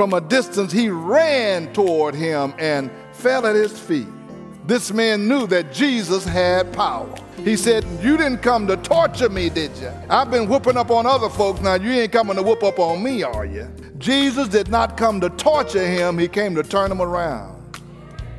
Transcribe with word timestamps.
from 0.00 0.14
a 0.14 0.20
distance, 0.22 0.72
he 0.72 0.88
ran 0.88 1.70
toward 1.74 2.14
him 2.14 2.54
and 2.58 2.90
fell 3.12 3.46
at 3.46 3.54
his 3.54 3.78
feet. 3.78 4.06
This 4.66 4.94
man 4.94 5.28
knew 5.28 5.46
that 5.48 5.74
Jesus 5.74 6.24
had 6.24 6.72
power. 6.72 7.14
He 7.44 7.54
said, 7.54 7.84
You 8.00 8.16
didn't 8.16 8.38
come 8.38 8.66
to 8.68 8.78
torture 8.78 9.28
me, 9.28 9.50
did 9.50 9.76
you? 9.76 9.92
I've 10.08 10.30
been 10.30 10.48
whooping 10.48 10.78
up 10.78 10.90
on 10.90 11.04
other 11.04 11.28
folks. 11.28 11.60
Now 11.60 11.74
you 11.74 11.90
ain't 11.90 12.12
coming 12.12 12.36
to 12.36 12.42
whoop 12.42 12.62
up 12.62 12.78
on 12.78 13.02
me, 13.02 13.22
are 13.24 13.44
you? 13.44 13.70
Jesus 13.98 14.48
did 14.48 14.68
not 14.68 14.96
come 14.96 15.20
to 15.20 15.28
torture 15.28 15.86
him, 15.86 16.16
he 16.16 16.28
came 16.28 16.54
to 16.54 16.62
turn 16.62 16.90
him 16.90 17.02
around. 17.02 17.78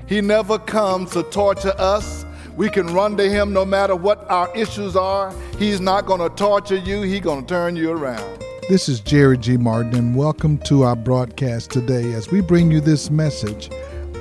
He 0.07 0.20
never 0.20 0.57
comes 0.57 1.12
to 1.12 1.21
torture 1.21 1.75
us. 1.78 2.25
We 2.57 2.71
can 2.71 2.88
run 2.88 3.16
to 3.18 3.30
him 3.30 3.54
no 3.54 3.66
matter 3.66 3.96
what 3.96 4.28
our 4.32 4.52
issues 4.57 4.96
are. 4.96 5.32
He's 5.59 5.80
not 5.80 6.07
going 6.07 6.28
to 6.28 6.36
torture 6.36 6.78
you, 6.78 7.04
he's 7.04 7.21
going 7.21 7.46
to 7.46 7.48
turn 7.48 7.75
you 7.75 7.91
around. 7.91 8.43
This 8.71 8.88
is 8.88 9.01
Jerry 9.01 9.38
G. 9.38 9.57
Martin, 9.57 9.95
and 9.95 10.15
welcome 10.15 10.57
to 10.59 10.83
our 10.83 10.95
broadcast 10.95 11.71
today 11.71 12.13
as 12.13 12.31
we 12.31 12.39
bring 12.39 12.71
you 12.71 12.79
this 12.79 13.11
message 13.11 13.69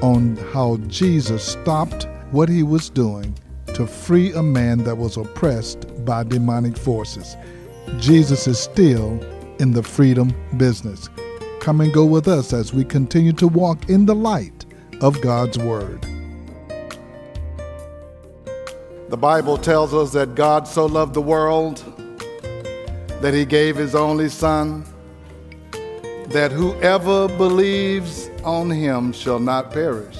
on 0.02 0.36
how 0.52 0.78
Jesus 0.88 1.44
stopped 1.44 2.08
what 2.32 2.48
he 2.48 2.64
was 2.64 2.90
doing 2.90 3.38
to 3.74 3.86
free 3.86 4.32
a 4.32 4.42
man 4.42 4.78
that 4.78 4.98
was 4.98 5.16
oppressed 5.16 6.04
by 6.04 6.24
demonic 6.24 6.76
forces. 6.76 7.36
Jesus 8.00 8.48
is 8.48 8.58
still 8.58 9.20
in 9.60 9.70
the 9.70 9.84
freedom 9.84 10.34
business. 10.56 11.08
Come 11.60 11.80
and 11.80 11.92
go 11.92 12.04
with 12.04 12.26
us 12.26 12.52
as 12.52 12.74
we 12.74 12.84
continue 12.84 13.34
to 13.34 13.46
walk 13.46 13.88
in 13.88 14.04
the 14.04 14.16
light 14.16 14.66
of 15.00 15.20
God's 15.20 15.60
Word. 15.60 16.04
The 19.10 19.16
Bible 19.16 19.58
tells 19.58 19.94
us 19.94 20.10
that 20.14 20.34
God 20.34 20.66
so 20.66 20.86
loved 20.86 21.14
the 21.14 21.22
world 21.22 21.99
that 23.20 23.34
he 23.34 23.44
gave 23.44 23.76
his 23.76 23.94
only 23.94 24.28
Son, 24.28 24.84
that 26.28 26.50
whoever 26.52 27.28
believes 27.28 28.30
on 28.44 28.70
him 28.70 29.12
shall 29.12 29.38
not 29.38 29.70
perish, 29.70 30.16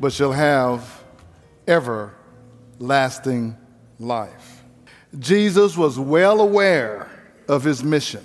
but 0.00 0.12
shall 0.12 0.32
have 0.32 1.04
everlasting 1.68 3.56
life. 3.98 4.64
Jesus 5.18 5.76
was 5.76 5.98
well 5.98 6.40
aware 6.40 7.10
of 7.48 7.64
his 7.64 7.84
mission. 7.84 8.24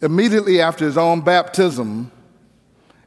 Immediately 0.00 0.60
after 0.60 0.84
his 0.84 0.96
own 0.96 1.20
baptism 1.20 2.10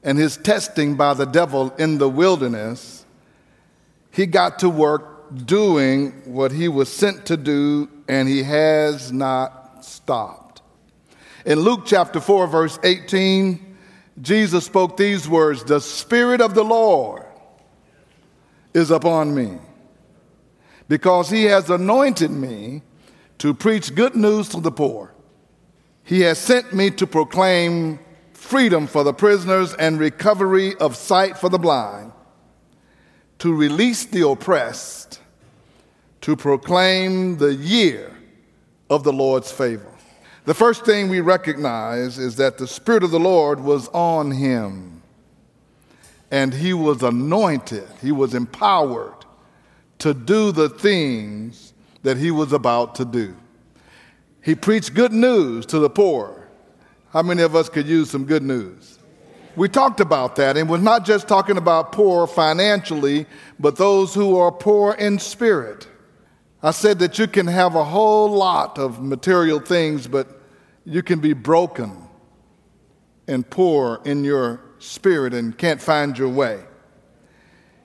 and 0.03 0.17
his 0.17 0.37
testing 0.37 0.95
by 0.95 1.13
the 1.13 1.25
devil 1.25 1.73
in 1.79 1.97
the 1.97 2.09
wilderness, 2.09 3.05
he 4.11 4.25
got 4.25 4.59
to 4.59 4.69
work 4.69 5.45
doing 5.45 6.11
what 6.25 6.51
he 6.51 6.67
was 6.67 6.91
sent 6.91 7.25
to 7.27 7.37
do, 7.37 7.89
and 8.11 8.27
he 8.27 8.43
has 8.43 9.09
not 9.13 9.85
stopped. 9.85 10.61
In 11.45 11.61
Luke 11.61 11.83
chapter 11.85 12.19
4, 12.19 12.45
verse 12.45 12.77
18, 12.83 13.77
Jesus 14.21 14.65
spoke 14.65 14.97
these 14.97 15.29
words 15.29 15.63
The 15.63 15.79
Spirit 15.79 16.41
of 16.41 16.53
the 16.53 16.63
Lord 16.63 17.23
is 18.73 18.91
upon 18.91 19.33
me, 19.33 19.59
because 20.89 21.29
he 21.29 21.45
has 21.45 21.69
anointed 21.69 22.31
me 22.31 22.81
to 23.37 23.53
preach 23.53 23.95
good 23.95 24.13
news 24.13 24.49
to 24.49 24.59
the 24.59 24.73
poor. 24.73 25.13
He 26.03 26.19
has 26.21 26.37
sent 26.37 26.73
me 26.73 26.91
to 26.91 27.07
proclaim 27.07 27.97
freedom 28.33 28.87
for 28.87 29.05
the 29.05 29.13
prisoners 29.13 29.73
and 29.73 29.97
recovery 29.97 30.75
of 30.75 30.97
sight 30.97 31.37
for 31.37 31.47
the 31.47 31.57
blind, 31.57 32.11
to 33.39 33.55
release 33.55 34.03
the 34.03 34.27
oppressed 34.27 35.20
to 36.21 36.35
proclaim 36.35 37.37
the 37.37 37.53
year 37.53 38.15
of 38.89 39.03
the 39.03 39.13
Lord's 39.13 39.51
favor. 39.51 39.91
The 40.45 40.53
first 40.53 40.85
thing 40.85 41.09
we 41.09 41.19
recognize 41.19 42.17
is 42.17 42.35
that 42.37 42.57
the 42.57 42.67
Spirit 42.67 43.03
of 43.03 43.11
the 43.11 43.19
Lord 43.19 43.59
was 43.59 43.87
on 43.89 44.31
him, 44.31 45.01
and 46.31 46.53
he 46.53 46.73
was 46.73 47.03
anointed, 47.03 47.87
he 48.01 48.11
was 48.11 48.33
empowered 48.33 49.25
to 49.99 50.13
do 50.13 50.51
the 50.51 50.69
things 50.69 51.73
that 52.03 52.17
he 52.17 52.31
was 52.31 52.53
about 52.53 52.95
to 52.95 53.05
do. 53.05 53.35
He 54.43 54.55
preached 54.55 54.95
good 54.95 55.13
news 55.13 55.65
to 55.67 55.77
the 55.77 55.89
poor. 55.89 56.47
How 57.13 57.21
many 57.21 57.43
of 57.43 57.55
us 57.55 57.69
could 57.69 57.85
use 57.85 58.09
some 58.09 58.25
good 58.25 58.41
news? 58.41 58.97
We 59.55 59.69
talked 59.69 59.99
about 59.99 60.35
that, 60.37 60.57
and 60.57 60.69
we're 60.69 60.77
not 60.77 61.05
just 61.05 61.27
talking 61.27 61.57
about 61.57 61.91
poor 61.91 62.25
financially, 62.25 63.25
but 63.59 63.75
those 63.75 64.15
who 64.15 64.37
are 64.37 64.51
poor 64.51 64.93
in 64.93 65.19
spirit. 65.19 65.87
I 66.63 66.71
said 66.71 66.99
that 66.99 67.17
you 67.17 67.27
can 67.27 67.47
have 67.47 67.75
a 67.75 67.83
whole 67.83 68.29
lot 68.29 68.77
of 68.77 69.01
material 69.01 69.59
things, 69.59 70.07
but 70.07 70.41
you 70.85 71.01
can 71.01 71.19
be 71.19 71.33
broken 71.33 71.97
and 73.27 73.49
poor 73.49 74.01
in 74.05 74.23
your 74.23 74.61
spirit 74.77 75.33
and 75.33 75.57
can't 75.57 75.81
find 75.81 76.17
your 76.17 76.29
way. 76.29 76.63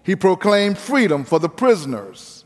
He 0.03 0.15
proclaimed 0.15 0.79
freedom 0.79 1.25
for 1.25 1.39
the 1.39 1.49
prisoners, 1.49 2.45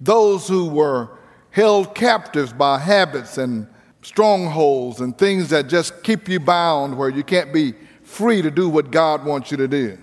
those 0.00 0.46
who 0.48 0.68
were 0.68 1.18
held 1.50 1.94
captives 1.94 2.52
by 2.52 2.78
habits 2.78 3.36
and 3.36 3.66
strongholds 4.02 5.00
and 5.00 5.18
things 5.18 5.50
that 5.50 5.68
just 5.68 6.02
keep 6.02 6.28
you 6.28 6.38
bound 6.38 6.96
where 6.96 7.08
you 7.08 7.24
can't 7.24 7.52
be 7.52 7.74
free 8.02 8.42
to 8.42 8.50
do 8.50 8.68
what 8.68 8.90
God 8.90 9.24
wants 9.24 9.50
you 9.50 9.56
to 9.56 9.68
do. 9.68 9.98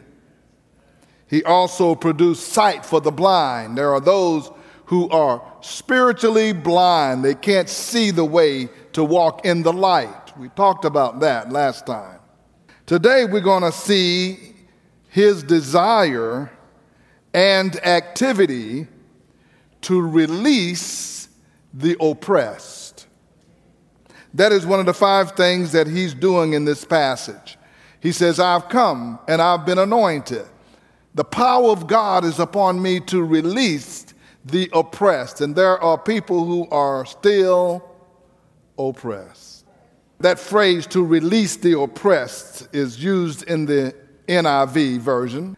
He 1.27 1.43
also 1.43 1.95
produced 1.95 2.49
sight 2.49 2.85
for 2.85 3.01
the 3.01 3.11
blind. 3.11 3.77
There 3.77 3.93
are 3.93 4.01
those 4.01 4.51
who 4.85 5.09
are 5.09 5.41
spiritually 5.61 6.53
blind. 6.53 7.23
They 7.23 7.35
can't 7.35 7.69
see 7.69 8.11
the 8.11 8.25
way 8.25 8.69
to 8.93 9.03
walk 9.03 9.45
in 9.45 9.63
the 9.63 9.73
light. 9.73 10.37
We 10.37 10.49
talked 10.49 10.85
about 10.85 11.19
that 11.21 11.51
last 11.51 11.85
time. 11.85 12.19
Today 12.85 13.25
we're 13.25 13.41
going 13.41 13.63
to 13.63 13.71
see 13.71 14.53
his 15.09 15.43
desire 15.43 16.51
and 17.33 17.75
activity 17.85 18.87
to 19.81 20.01
release 20.01 21.29
the 21.73 21.97
oppressed. 21.99 23.07
That 24.33 24.51
is 24.51 24.65
one 24.65 24.79
of 24.79 24.85
the 24.85 24.93
five 24.93 25.31
things 25.31 25.71
that 25.71 25.87
he's 25.87 26.13
doing 26.13 26.53
in 26.53 26.65
this 26.65 26.85
passage. 26.85 27.57
He 28.01 28.11
says, 28.11 28.39
I've 28.39 28.69
come 28.69 29.19
and 29.27 29.41
I've 29.41 29.65
been 29.65 29.79
anointed. 29.79 30.45
The 31.15 31.23
power 31.23 31.69
of 31.69 31.87
God 31.87 32.25
is 32.25 32.39
upon 32.39 32.81
me 32.81 32.99
to 33.01 33.23
release 33.23 34.04
the 34.45 34.69
oppressed. 34.73 35.41
And 35.41 35.55
there 35.55 35.77
are 35.81 35.97
people 35.97 36.45
who 36.45 36.69
are 36.69 37.05
still 37.05 37.83
oppressed. 38.77 39.65
That 40.19 40.39
phrase, 40.39 40.87
to 40.87 41.03
release 41.03 41.57
the 41.57 41.79
oppressed, 41.79 42.73
is 42.73 43.03
used 43.03 43.43
in 43.43 43.65
the 43.65 43.93
NIV 44.27 44.99
version. 44.99 45.57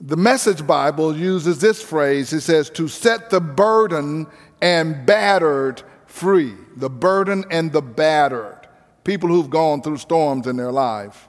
The 0.00 0.16
Message 0.16 0.66
Bible 0.66 1.16
uses 1.16 1.60
this 1.60 1.82
phrase. 1.82 2.32
It 2.32 2.42
says, 2.42 2.70
to 2.70 2.86
set 2.86 3.30
the 3.30 3.40
burden 3.40 4.26
and 4.62 5.04
battered 5.06 5.82
free. 6.06 6.54
The 6.76 6.90
burden 6.90 7.44
and 7.50 7.72
the 7.72 7.82
battered. 7.82 8.68
People 9.02 9.28
who've 9.28 9.50
gone 9.50 9.82
through 9.82 9.98
storms 9.98 10.46
in 10.46 10.56
their 10.56 10.72
life 10.72 11.28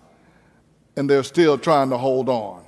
and 0.98 1.10
they're 1.10 1.24
still 1.24 1.58
trying 1.58 1.92
to 1.92 1.98
hold 1.98 2.28
on. 2.28 2.66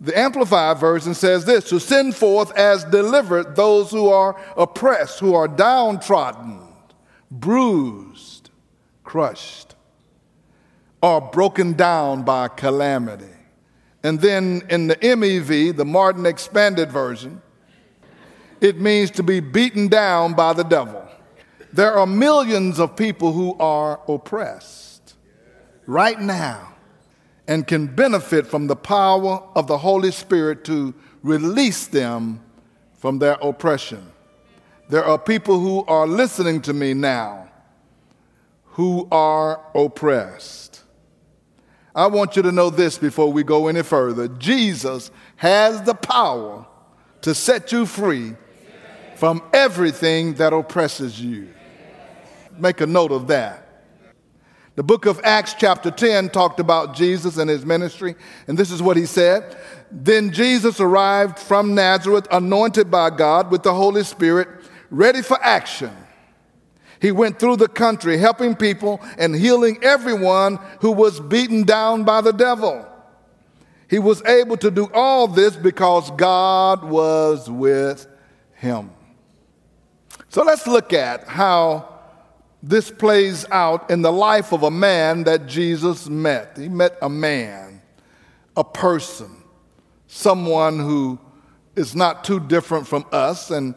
The 0.00 0.18
Amplified 0.18 0.78
Version 0.78 1.14
says 1.14 1.44
this 1.46 1.68
to 1.70 1.80
send 1.80 2.14
forth 2.14 2.52
as 2.56 2.84
delivered 2.84 3.56
those 3.56 3.90
who 3.90 4.08
are 4.08 4.38
oppressed, 4.56 5.20
who 5.20 5.34
are 5.34 5.48
downtrodden, 5.48 6.60
bruised, 7.30 8.50
crushed, 9.04 9.74
or 11.02 11.20
broken 11.20 11.72
down 11.72 12.24
by 12.24 12.48
calamity. 12.48 13.24
And 14.02 14.20
then 14.20 14.62
in 14.68 14.88
the 14.88 14.96
MEV, 14.96 15.76
the 15.76 15.84
Martin 15.84 16.26
Expanded 16.26 16.92
Version, 16.92 17.40
it 18.60 18.78
means 18.78 19.10
to 19.12 19.22
be 19.22 19.40
beaten 19.40 19.88
down 19.88 20.34
by 20.34 20.52
the 20.52 20.62
devil. 20.62 21.08
There 21.72 21.94
are 21.94 22.06
millions 22.06 22.78
of 22.78 22.96
people 22.96 23.32
who 23.32 23.56
are 23.58 24.00
oppressed 24.08 25.14
right 25.86 26.20
now 26.20 26.75
and 27.48 27.66
can 27.66 27.86
benefit 27.86 28.46
from 28.46 28.66
the 28.66 28.76
power 28.76 29.42
of 29.54 29.66
the 29.66 29.78
Holy 29.78 30.10
Spirit 30.10 30.64
to 30.64 30.94
release 31.22 31.86
them 31.86 32.40
from 32.94 33.18
their 33.18 33.36
oppression. 33.42 34.10
There 34.88 35.04
are 35.04 35.18
people 35.18 35.60
who 35.60 35.84
are 35.86 36.06
listening 36.06 36.62
to 36.62 36.72
me 36.72 36.94
now 36.94 37.48
who 38.64 39.08
are 39.10 39.60
oppressed. 39.74 40.82
I 41.94 42.08
want 42.08 42.36
you 42.36 42.42
to 42.42 42.52
know 42.52 42.68
this 42.68 42.98
before 42.98 43.32
we 43.32 43.42
go 43.42 43.68
any 43.68 43.82
further. 43.82 44.28
Jesus 44.28 45.10
has 45.36 45.82
the 45.82 45.94
power 45.94 46.66
to 47.22 47.34
set 47.34 47.72
you 47.72 47.86
free 47.86 48.34
from 49.16 49.42
everything 49.52 50.34
that 50.34 50.52
oppresses 50.52 51.18
you. 51.18 51.48
Make 52.58 52.82
a 52.82 52.86
note 52.86 53.12
of 53.12 53.28
that. 53.28 53.65
The 54.76 54.82
book 54.82 55.06
of 55.06 55.18
Acts, 55.24 55.54
chapter 55.54 55.90
10, 55.90 56.28
talked 56.28 56.60
about 56.60 56.94
Jesus 56.94 57.38
and 57.38 57.48
his 57.48 57.64
ministry, 57.64 58.14
and 58.46 58.58
this 58.58 58.70
is 58.70 58.82
what 58.82 58.98
he 58.98 59.06
said. 59.06 59.56
Then 59.90 60.30
Jesus 60.30 60.80
arrived 60.80 61.38
from 61.38 61.74
Nazareth, 61.74 62.28
anointed 62.30 62.90
by 62.90 63.08
God 63.08 63.50
with 63.50 63.62
the 63.62 63.72
Holy 63.72 64.04
Spirit, 64.04 64.48
ready 64.90 65.22
for 65.22 65.42
action. 65.42 65.96
He 67.00 67.10
went 67.10 67.38
through 67.38 67.56
the 67.56 67.68
country 67.68 68.18
helping 68.18 68.54
people 68.54 69.00
and 69.16 69.34
healing 69.34 69.78
everyone 69.82 70.58
who 70.82 70.92
was 70.92 71.20
beaten 71.20 71.64
down 71.64 72.04
by 72.04 72.20
the 72.20 72.32
devil. 72.32 72.86
He 73.88 73.98
was 73.98 74.22
able 74.26 74.58
to 74.58 74.70
do 74.70 74.90
all 74.92 75.26
this 75.26 75.56
because 75.56 76.10
God 76.12 76.84
was 76.84 77.48
with 77.48 78.06
him. 78.54 78.90
So 80.28 80.42
let's 80.42 80.66
look 80.66 80.92
at 80.92 81.28
how 81.28 81.95
this 82.68 82.90
plays 82.90 83.46
out 83.52 83.92
in 83.92 84.02
the 84.02 84.12
life 84.12 84.52
of 84.52 84.64
a 84.64 84.70
man 84.72 85.22
that 85.22 85.46
Jesus 85.46 86.08
met. 86.08 86.56
He 86.58 86.68
met 86.68 86.98
a 87.00 87.08
man, 87.08 87.80
a 88.56 88.64
person, 88.64 89.30
someone 90.08 90.80
who 90.80 91.16
is 91.76 91.94
not 91.94 92.24
too 92.24 92.40
different 92.40 92.88
from 92.88 93.06
us. 93.12 93.52
And, 93.52 93.76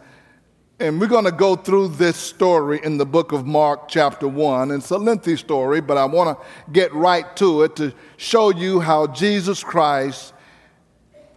and 0.79 0.99
we're 0.99 1.05
going 1.05 1.25
to 1.25 1.31
go 1.31 1.55
through 1.55 1.89
this 1.89 2.17
story 2.17 2.79
in 2.83 2.97
the 2.97 3.05
book 3.05 3.31
of 3.31 3.45
Mark, 3.45 3.89
chapter 3.89 4.27
1. 4.27 4.71
It's 4.71 4.89
a 4.89 4.97
lengthy 4.97 5.37
story, 5.37 5.81
but 5.81 5.99
I 5.99 6.05
want 6.05 6.39
to 6.39 6.71
get 6.71 6.91
right 6.91 7.35
to 7.35 7.61
it 7.61 7.75
to 7.75 7.93
show 8.17 8.49
you 8.49 8.79
how 8.79 9.05
Jesus 9.05 9.63
Christ 9.63 10.33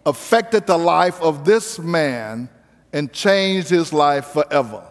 affected 0.06 0.66
the 0.66 0.78
life 0.78 1.20
of 1.20 1.44
this 1.44 1.78
man 1.78 2.48
and 2.94 3.12
changed 3.12 3.68
his 3.68 3.92
life 3.92 4.28
forever. 4.28 4.88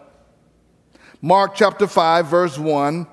Mark 1.21 1.53
chapter 1.53 1.85
5, 1.85 2.25
verse 2.25 2.57
1. 2.57 3.05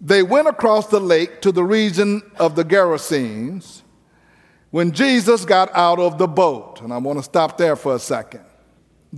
They 0.00 0.22
went 0.22 0.48
across 0.48 0.88
the 0.88 1.00
lake 1.00 1.40
to 1.42 1.52
the 1.52 1.64
region 1.64 2.22
of 2.36 2.54
the 2.54 2.64
Gerasenes 2.64 3.82
when 4.70 4.92
Jesus 4.92 5.44
got 5.44 5.70
out 5.74 5.98
of 5.98 6.18
the 6.18 6.26
boat, 6.26 6.80
and 6.80 6.92
I 6.92 6.98
want 6.98 7.18
to 7.18 7.22
stop 7.22 7.56
there 7.56 7.76
for 7.76 7.94
a 7.94 7.98
second. 7.98 8.44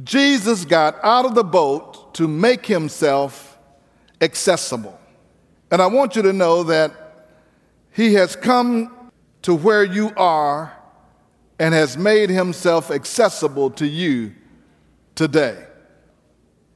Jesus 0.02 0.64
got 0.64 0.96
out 1.02 1.24
of 1.24 1.34
the 1.34 1.44
boat 1.44 2.14
to 2.14 2.28
make 2.28 2.66
himself 2.66 3.58
accessible. 4.20 4.98
And 5.70 5.80
I 5.80 5.86
want 5.86 6.16
you 6.16 6.22
to 6.22 6.32
know 6.32 6.64
that 6.64 6.92
he 7.92 8.14
has 8.14 8.36
come 8.36 9.10
to 9.42 9.54
where 9.54 9.84
you 9.84 10.12
are 10.16 10.76
and 11.58 11.74
has 11.74 11.96
made 11.96 12.30
himself 12.30 12.90
accessible 12.90 13.70
to 13.70 13.86
you 13.86 14.34
today. 15.14 15.64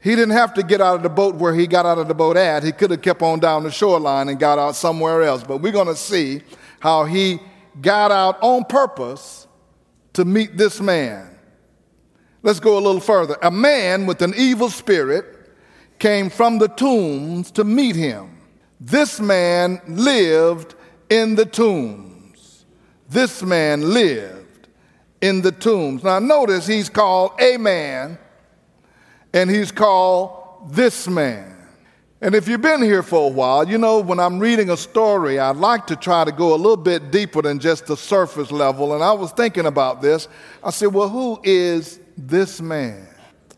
He 0.01 0.11
didn't 0.11 0.31
have 0.31 0.55
to 0.55 0.63
get 0.63 0.81
out 0.81 0.97
of 0.97 1.03
the 1.03 1.09
boat 1.09 1.35
where 1.35 1.55
he 1.55 1.67
got 1.67 1.85
out 1.85 1.99
of 1.99 2.07
the 2.07 2.15
boat 2.15 2.37
at. 2.37 2.63
He 2.63 2.73
could 2.73 2.91
have 2.91 3.03
kept 3.03 3.21
on 3.21 3.41
down 3.41 3.65
the 3.65 3.71
shoreline 3.71 4.29
and 4.29 4.39
got 4.39 4.59
out 4.59 4.77
somewhere 4.77 5.23
else. 5.23 5.43
But 5.43 5.59
we're 5.59 5.73
going 5.73 5.89
to 5.89 5.97
see 5.97 6.43
how 6.81 7.05
he 7.05 7.41
got 7.81 8.13
out 8.13 8.39
on 8.41 8.65
purpose 8.65 9.49
to 10.13 10.25
meet 10.25 10.57
this 10.57 10.81
man. 10.81 11.37
Let's 12.43 12.61
go 12.61 12.79
a 12.79 12.81
little 12.81 13.01
further. 13.01 13.37
A 13.43 13.51
man 13.51 14.07
with 14.07 14.23
an 14.23 14.35
evil 14.37 14.71
spirit 14.71 15.25
came 15.99 16.31
from 16.31 16.59
the 16.59 16.69
tombs 16.69 17.51
to 17.53 17.65
meet 17.65 17.97
him. 17.97 18.39
This 18.81 19.19
man 19.19 19.81
lived 19.89 20.77
in 21.11 21.35
the 21.35 21.45
tombs. 21.45 22.65
This 23.09 23.43
man 23.43 23.93
lived 23.93 24.69
in 25.21 25.43
the 25.43 25.51
tombs. 25.51 26.05
Now, 26.05 26.21
notice 26.21 26.69
he's 26.69 26.89
called 26.89 27.33
a 27.41 27.57
man 27.57 28.19
and 29.33 29.51
he's 29.51 29.73
called 29.73 30.73
this 30.73 31.07
man. 31.09 31.57
And 32.21 32.35
if 32.35 32.49
you've 32.49 32.61
been 32.61 32.83
here 32.83 33.05
for 33.05 33.27
a 33.27 33.33
while, 33.33 33.69
you 33.69 33.79
know, 33.79 34.01
when 34.01 34.19
I'm 34.19 34.41
reading 34.41 34.71
a 34.71 34.77
story, 34.77 35.39
I 35.39 35.53
like 35.53 35.87
to 35.87 35.95
try 35.95 36.25
to 36.25 36.33
go 36.33 36.53
a 36.53 36.57
little 36.57 36.77
bit 36.77 37.13
deeper 37.13 37.43
than 37.43 37.61
just 37.61 37.87
the 37.87 37.97
surface 37.97 38.51
level. 38.51 38.95
And 38.95 39.05
I 39.05 39.13
was 39.13 39.31
thinking 39.31 39.67
about 39.67 40.03
this. 40.03 40.27
I 40.63 40.71
said, 40.71 40.89
well, 40.89 41.09
who 41.09 41.39
is 41.45 42.01
this 42.17 42.61
man? 42.61 43.07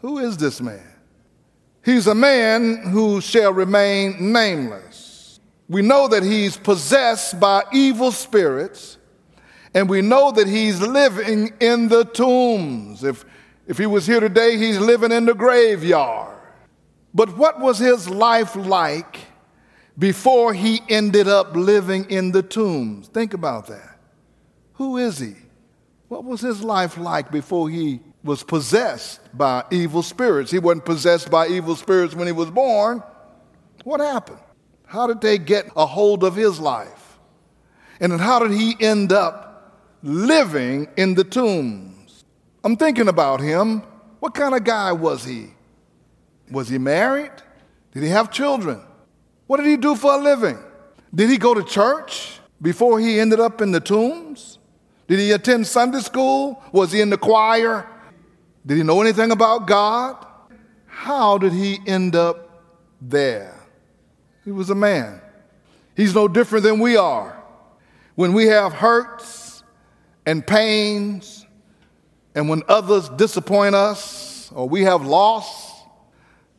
Who 0.02 0.18
is 0.18 0.36
this 0.36 0.60
man? 0.60 0.86
He's 1.82 2.06
a 2.06 2.14
man 2.14 2.82
who 2.90 3.22
shall 3.22 3.54
remain 3.54 4.32
nameless. 4.32 5.40
We 5.68 5.80
know 5.80 6.08
that 6.08 6.22
he's 6.22 6.56
possessed 6.56 7.40
by 7.40 7.62
evil 7.72 8.12
spirits, 8.12 8.98
and 9.72 9.88
we 9.88 10.02
know 10.02 10.32
that 10.32 10.48
he's 10.48 10.80
living 10.80 11.54
in 11.60 11.88
the 11.88 12.04
tombs. 12.04 13.04
If, 13.04 13.24
if 13.70 13.78
he 13.78 13.86
was 13.86 14.04
here 14.04 14.18
today, 14.18 14.58
he's 14.58 14.80
living 14.80 15.12
in 15.12 15.26
the 15.26 15.32
graveyard. 15.32 16.36
But 17.14 17.36
what 17.36 17.60
was 17.60 17.78
his 17.78 18.10
life 18.10 18.56
like 18.56 19.20
before 19.96 20.52
he 20.52 20.82
ended 20.88 21.28
up 21.28 21.54
living 21.54 22.10
in 22.10 22.32
the 22.32 22.42
tombs? 22.42 23.06
Think 23.06 23.32
about 23.32 23.68
that. 23.68 23.96
Who 24.72 24.96
is 24.96 25.20
he? 25.20 25.36
What 26.08 26.24
was 26.24 26.40
his 26.40 26.64
life 26.64 26.98
like 26.98 27.30
before 27.30 27.70
he 27.70 28.00
was 28.24 28.42
possessed 28.42 29.20
by 29.38 29.62
evil 29.70 30.02
spirits? 30.02 30.50
He 30.50 30.58
wasn't 30.58 30.84
possessed 30.84 31.30
by 31.30 31.46
evil 31.46 31.76
spirits 31.76 32.12
when 32.12 32.26
he 32.26 32.32
was 32.32 32.50
born. 32.50 33.04
What 33.84 34.00
happened? 34.00 34.40
How 34.84 35.06
did 35.06 35.20
they 35.20 35.38
get 35.38 35.70
a 35.76 35.86
hold 35.86 36.24
of 36.24 36.34
his 36.34 36.58
life? 36.58 37.20
And 38.00 38.20
how 38.20 38.40
did 38.40 38.50
he 38.50 38.74
end 38.80 39.12
up 39.12 39.78
living 40.02 40.88
in 40.96 41.14
the 41.14 41.22
tombs? 41.22 41.99
I'm 42.62 42.76
thinking 42.76 43.08
about 43.08 43.40
him. 43.40 43.82
What 44.20 44.34
kind 44.34 44.54
of 44.54 44.64
guy 44.64 44.92
was 44.92 45.24
he? 45.24 45.48
Was 46.50 46.68
he 46.68 46.78
married? 46.78 47.32
Did 47.92 48.02
he 48.02 48.08
have 48.10 48.30
children? 48.30 48.80
What 49.46 49.56
did 49.56 49.66
he 49.66 49.76
do 49.76 49.96
for 49.96 50.14
a 50.14 50.18
living? 50.18 50.58
Did 51.14 51.30
he 51.30 51.38
go 51.38 51.54
to 51.54 51.64
church 51.64 52.38
before 52.60 53.00
he 53.00 53.18
ended 53.18 53.40
up 53.40 53.60
in 53.60 53.72
the 53.72 53.80
tombs? 53.80 54.58
Did 55.08 55.18
he 55.18 55.32
attend 55.32 55.66
Sunday 55.66 56.00
school? 56.00 56.62
Was 56.72 56.92
he 56.92 57.00
in 57.00 57.10
the 57.10 57.18
choir? 57.18 57.86
Did 58.64 58.76
he 58.76 58.82
know 58.82 59.00
anything 59.00 59.30
about 59.30 59.66
God? 59.66 60.24
How 60.86 61.38
did 61.38 61.52
he 61.52 61.78
end 61.86 62.14
up 62.14 62.62
there? 63.00 63.58
He 64.44 64.52
was 64.52 64.70
a 64.70 64.74
man. 64.74 65.20
He's 65.96 66.14
no 66.14 66.28
different 66.28 66.64
than 66.64 66.78
we 66.78 66.96
are. 66.96 67.42
When 68.14 68.32
we 68.32 68.46
have 68.46 68.72
hurts 68.72 69.64
and 70.26 70.46
pains, 70.46 71.39
and 72.34 72.48
when 72.48 72.62
others 72.68 73.08
disappoint 73.10 73.74
us, 73.74 74.50
or 74.54 74.68
we 74.68 74.82
have 74.82 75.04
loss, 75.04 75.70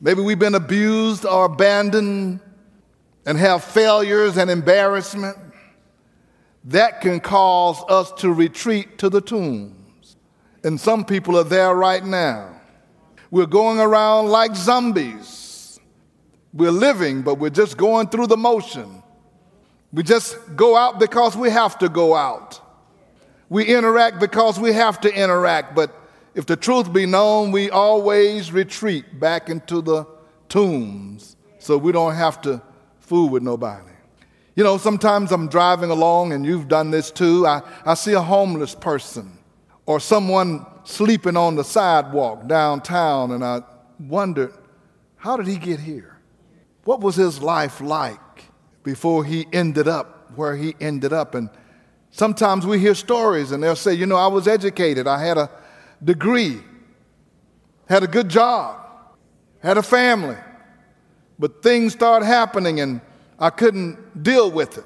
Maybe 0.04 0.22
we've 0.22 0.40
been 0.40 0.56
abused 0.56 1.28
or 1.28 1.46
abandoned 1.46 2.40
and 3.28 3.38
have 3.38 3.64
failures 3.64 4.36
and 4.36 4.50
embarrassment. 4.50 5.38
That 6.66 7.02
can 7.02 7.20
cause 7.20 7.84
us 7.88 8.12
to 8.14 8.34
retreat 8.34 8.98
to 8.98 9.10
the 9.10 9.22
tombs. 9.22 10.18
And 10.64 10.80
some 10.80 11.06
people 11.06 11.38
are 11.38 11.44
there 11.44 11.76
right 11.76 12.04
now. 12.04 12.60
We're 13.30 13.46
going 13.46 13.80
around 13.80 14.30
like 14.30 14.56
zombies. 14.56 15.80
We're 16.52 16.72
living, 16.72 17.22
but 17.22 17.36
we're 17.36 17.50
just 17.52 17.78
going 17.78 18.08
through 18.08 18.28
the 18.28 18.38
motion. 18.38 19.04
We 19.94 20.02
just 20.02 20.36
go 20.56 20.76
out 20.76 21.00
because 21.00 21.38
we 21.38 21.52
have 21.52 21.78
to 21.80 21.90
go 21.90 22.16
out. 22.16 22.61
We 23.52 23.66
interact 23.66 24.22
because 24.22 24.58
we 24.58 24.72
have 24.72 25.02
to 25.02 25.14
interact, 25.14 25.76
but 25.76 25.94
if 26.36 26.46
the 26.46 26.56
truth 26.56 26.94
be 26.94 27.06
known, 27.06 27.52
we 27.52 27.70
always 27.70 28.50
retreat 28.54 29.20
back 29.20 29.50
into 29.50 29.82
the 29.82 30.08
tombs 30.48 31.36
so 31.60 31.78
we 31.78 31.92
don't 31.92 32.16
have 32.16 32.42
to 32.44 32.62
fool 33.02 33.28
with 33.28 33.44
nobody. 33.44 33.92
You 34.56 34.64
know, 34.64 34.78
sometimes 34.78 35.34
I'm 35.34 35.50
driving 35.50 35.90
along, 35.90 36.32
and 36.32 36.46
you've 36.46 36.70
done 36.70 36.92
this 36.92 37.12
too. 37.12 37.46
I, 37.46 37.62
I 37.86 37.96
see 37.96 38.14
a 38.14 38.22
homeless 38.22 38.74
person 38.74 39.38
or 39.86 40.00
someone 40.00 40.66
sleeping 40.86 41.36
on 41.36 41.58
the 41.58 41.66
sidewalk 41.66 42.48
downtown, 42.48 43.32
and 43.32 43.44
I 43.44 43.64
wondered, 44.00 44.54
how 45.18 45.36
did 45.36 45.48
he 45.48 45.58
get 45.58 45.82
here? 45.82 46.22
What 46.86 47.02
was 47.02 47.18
his 47.18 47.42
life 47.42 47.82
like 47.82 48.46
before 48.84 49.26
he 49.26 49.46
ended 49.52 49.90
up 49.90 50.32
where 50.38 50.56
he 50.56 50.74
ended 50.80 51.12
up? 51.12 51.36
And 51.36 51.50
sometimes 52.12 52.66
we 52.66 52.80
hear 52.80 52.96
stories, 52.96 53.52
and 53.52 53.64
they'll 53.64 53.76
say, 53.76 53.94
you 53.94 54.06
know, 54.06 54.18
I 54.18 54.28
was 54.28 54.48
educated, 54.48 55.08
I 55.08 55.24
had 55.24 55.38
a 55.38 55.50
degree, 56.04 56.62
had 57.88 58.04
a 58.04 58.08
good 58.08 58.30
job, 58.30 58.80
had 59.60 59.78
a 59.78 59.84
family, 59.84 60.38
but 61.40 61.64
things 61.64 61.94
started 61.94 62.26
happening 62.26 62.80
and 62.80 63.02
I 63.40 63.50
couldn't 63.50 64.22
deal 64.22 64.52
with 64.52 64.78
it. 64.78 64.86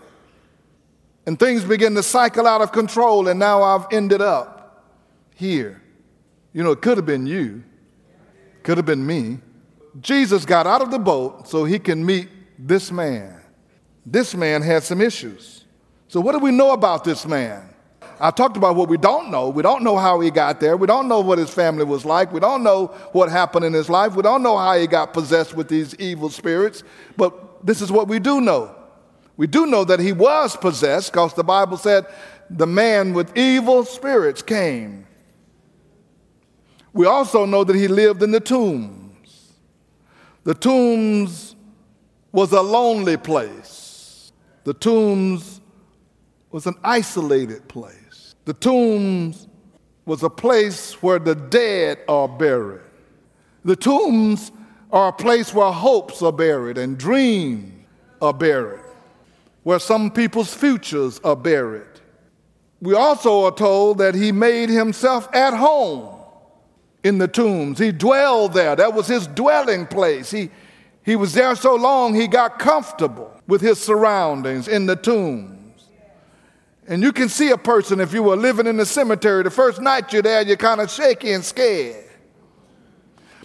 And 1.28 1.38
things 1.38 1.66
begin 1.66 1.94
to 1.96 2.04
cycle 2.04 2.48
out 2.48 2.62
of 2.62 2.72
control, 2.72 3.28
and 3.28 3.38
now 3.38 3.64
I've 3.64 3.86
ended 3.92 4.22
up 4.22 4.86
here. 5.36 5.82
You 6.54 6.64
know, 6.64 6.72
it 6.72 6.82
could 6.82 6.98
have 6.98 7.06
been 7.06 7.28
you, 7.28 7.64
could 8.64 8.78
have 8.78 8.86
been 8.86 9.06
me. 9.06 9.40
Jesus 10.00 10.46
got 10.46 10.68
out 10.68 10.82
of 10.82 10.92
the 10.92 11.00
boat 11.00 11.50
so 11.50 11.66
he 11.66 11.80
can 11.80 12.06
meet 12.06 12.30
this 12.58 12.92
man. 12.92 13.42
This 14.06 14.36
man 14.36 14.62
had 14.62 14.84
some 14.84 15.02
issues. 15.02 15.65
So, 16.08 16.22
what 16.22 16.34
do 16.34 16.40
we 16.40 16.52
know 16.52 16.72
about 16.72 17.04
this 17.04 17.26
man? 17.26 17.70
I 18.20 18.32
talked 18.32 18.56
about 18.56 18.76
what 18.76 18.88
we 18.88 18.98
don't 18.98 19.30
know. 19.30 19.50
We 19.50 19.62
don't 19.62 19.84
know 19.84 19.98
how 19.98 20.20
he 20.22 20.32
got 20.32 20.60
there. 20.60 20.78
We 20.78 20.88
don't 20.88 21.08
know 21.08 21.20
what 21.20 21.38
his 21.38 21.50
family 21.50 21.84
was 21.84 22.06
like. 22.06 22.32
We 22.32 22.40
don't 22.40 22.64
know 22.64 22.88
what 23.12 23.30
happened 23.30 23.66
in 23.66 23.74
his 23.74 23.90
life. 23.90 24.16
We 24.16 24.22
don't 24.22 24.42
know 24.42 24.58
how 24.58 24.78
he 24.78 24.88
got 24.88 25.12
possessed 25.12 25.54
with 25.54 25.68
these 25.68 25.96
evil 25.96 26.30
spirits. 26.30 26.84
But 27.18 27.66
this 27.66 27.82
is 27.82 27.92
what 27.92 28.08
we 28.08 28.20
do 28.20 28.40
know. 28.40 28.74
We 29.38 29.48
do 29.48 29.66
know 29.66 29.84
that 29.84 30.00
he 30.00 30.14
was 30.14 30.56
possessed 30.56 31.12
because 31.12 31.34
the 31.34 31.44
Bible 31.44 31.78
said 31.78 32.06
the 32.50 32.68
man 32.68 33.14
with 33.14 33.36
evil 33.38 33.84
spirits 33.84 34.42
came. 34.42 35.06
We 36.94 37.06
also 37.06 37.46
know 37.46 37.66
that 37.66 37.76
he 37.76 37.90
lived 37.90 38.24
in 38.24 38.32
the 38.32 38.40
tombs. 38.40 39.52
The 40.46 40.54
tombs 40.54 41.56
was 42.32 42.54
a 42.54 42.62
lonely 42.62 43.18
place. 43.18 44.32
The 44.64 44.74
tombs 44.74 45.55
was 46.56 46.68
an 46.68 46.76
isolated 46.86 47.68
place. 47.68 48.34
The 48.46 48.54
tombs 48.54 49.50
was 50.06 50.24
a 50.24 50.30
place 50.30 50.94
where 51.04 51.20
the 51.20 51.36
dead 51.36 52.00
are 52.08 52.30
buried. 52.30 52.80
The 53.66 53.76
tombs 53.76 54.54
are 54.90 55.10
a 55.10 55.12
place 55.12 55.54
where 55.54 55.70
hopes 55.70 56.22
are 56.22 56.32
buried 56.32 56.78
and 56.78 56.98
dreams 56.98 57.74
are 58.22 58.34
buried, 58.34 58.86
where 59.64 59.80
some 59.80 60.10
people's 60.10 60.54
futures 60.54 61.20
are 61.26 61.36
buried. 61.36 62.00
We 62.82 62.94
also 62.96 63.44
are 63.44 63.52
told 63.52 63.98
that 63.98 64.16
he 64.16 64.32
made 64.32 64.70
himself 64.70 65.28
at 65.36 65.54
home 65.54 66.22
in 67.04 67.18
the 67.18 67.28
tombs. 67.28 67.80
He 67.80 67.92
dwelled 67.92 68.54
there. 68.54 68.78
That 68.78 68.94
was 68.94 69.08
his 69.08 69.28
dwelling 69.28 69.88
place. 69.88 70.32
He, 70.32 70.50
he 71.04 71.18
was 71.18 71.34
there 71.34 71.58
so 71.58 71.76
long 71.76 72.16
he 72.16 72.30
got 72.30 72.60
comfortable 72.60 73.42
with 73.46 73.60
his 73.60 73.78
surroundings 73.78 74.70
in 74.70 74.86
the 74.86 74.96
tombs. 74.96 75.55
And 76.88 77.02
you 77.02 77.12
can 77.12 77.30
see 77.30 77.50
a 77.50 77.58
person 77.58 78.00
if 78.00 78.14
you 78.14 78.22
were 78.22 78.36
living 78.36 78.68
in 78.68 78.78
the 78.78 78.86
cemetery, 78.86 79.44
the 79.44 79.50
first 79.50 79.82
night 79.82 80.14
you're 80.14 80.22
there, 80.22 80.44
you're 80.44 80.56
kind 80.56 80.80
of 80.80 80.92
shaky 80.92 81.32
and 81.32 81.44
scared. 81.44 82.06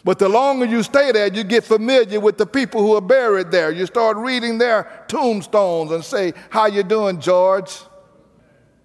But 0.04 0.18
the 0.18 0.28
longer 0.28 0.64
you 0.64 0.82
stay 0.82 1.12
there, 1.12 1.32
you 1.32 1.44
get 1.44 1.64
familiar 1.64 2.20
with 2.20 2.38
the 2.38 2.46
people 2.46 2.80
who 2.80 2.94
are 2.96 3.02
buried 3.02 3.50
there. 3.50 3.70
You 3.70 3.86
start 3.86 4.16
reading 4.16 4.58
their 4.58 5.04
tombstones 5.08 5.90
and 5.90 6.04
say, 6.04 6.32
How 6.48 6.66
you 6.66 6.82
doing, 6.82 7.20
George? 7.20 7.80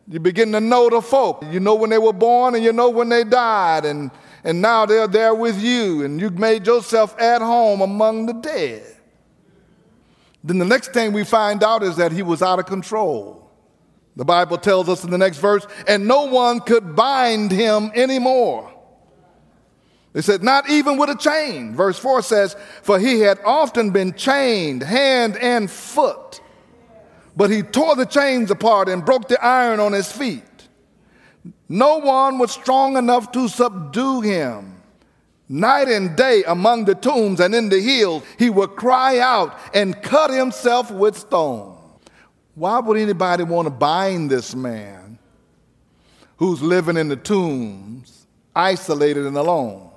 You 0.08 0.20
begin 0.20 0.52
to 0.52 0.60
know 0.60 0.90
the 0.90 1.02
folk. 1.02 1.44
You 1.50 1.60
know 1.60 1.76
when 1.76 1.90
they 1.90 1.98
were 1.98 2.14
born 2.14 2.56
and 2.56 2.64
you 2.64 2.74
know 2.74 2.90
when 2.90 3.10
they 3.10 3.24
died, 3.24 3.86
and, 3.86 4.12
and 4.44 4.62
now 4.62 4.86
they're 4.86 5.08
there 5.08 5.34
with 5.34 5.60
you, 5.60 6.04
and 6.04 6.20
you've 6.20 6.38
made 6.38 6.68
yourself 6.68 7.20
at 7.20 7.42
home 7.42 7.82
among 7.82 8.26
the 8.26 8.34
dead. 8.34 8.84
Then 10.44 10.60
the 10.60 10.66
next 10.66 10.94
thing 10.94 11.12
we 11.12 11.24
find 11.24 11.64
out 11.64 11.82
is 11.82 11.96
that 11.96 12.12
he 12.12 12.22
was 12.22 12.44
out 12.44 12.60
of 12.60 12.68
control. 12.68 13.45
The 14.16 14.26
Bible 14.26 14.58
tells 14.58 14.88
us 14.88 15.04
in 15.04 15.12
the 15.12 15.18
next 15.18 15.38
verse, 15.38 15.68
and 15.88 16.08
no 16.08 16.26
one 16.26 16.62
could 16.62 16.96
bind 16.96 17.52
him 17.52 17.92
anymore. 17.94 18.72
They 20.14 20.22
said, 20.22 20.42
not 20.42 20.70
even 20.70 20.98
with 20.98 21.10
a 21.10 21.18
chain. 21.18 21.76
Verse 21.76 22.00
4 22.00 22.22
says, 22.22 22.56
For 22.84 22.98
he 22.98 23.20
had 23.20 23.40
often 23.44 23.92
been 23.92 24.14
chained 24.14 24.84
hand 24.84 25.36
and 25.38 25.70
foot 25.70 26.40
but 27.36 27.50
he 27.50 27.62
tore 27.62 27.96
the 27.96 28.06
chains 28.06 28.50
apart 28.50 28.88
and 28.88 29.06
broke 29.06 29.28
the 29.28 29.44
iron 29.44 29.80
on 29.80 29.94
his 29.94 30.12
feet. 30.12 30.44
No 31.68 31.98
one 31.98 32.38
was 32.38 32.52
strong 32.52 32.98
enough 32.98 33.32
to 33.34 33.48
subdue 33.48 34.22
him. 34.22 34.82
Night 35.48 35.88
and 35.88 36.16
day 36.16 36.44
among 36.48 36.86
the 36.86 36.96
tombs 36.96 37.40
and 37.40 37.54
in 37.54 37.70
the 37.70 37.80
hills, 37.80 38.24
he 38.40 38.50
would 38.50 38.72
cry 38.72 39.20
out 39.20 39.60
and 39.74 40.02
cut 40.02 40.32
himself 40.32 40.90
with 40.90 41.18
stone. 41.18 41.75
Why 42.56 42.80
would 42.80 42.98
anybody 42.98 43.44
want 43.44 43.66
to 43.66 43.70
bind 43.70 44.32
this 44.32 44.56
man 44.56 45.20
who's 46.38 46.62
living 46.62 46.96
in 46.96 47.10
the 47.10 47.18
tombs, 47.18 48.26
isolated 48.56 49.26
and 49.26 49.36
alone? 49.38 49.92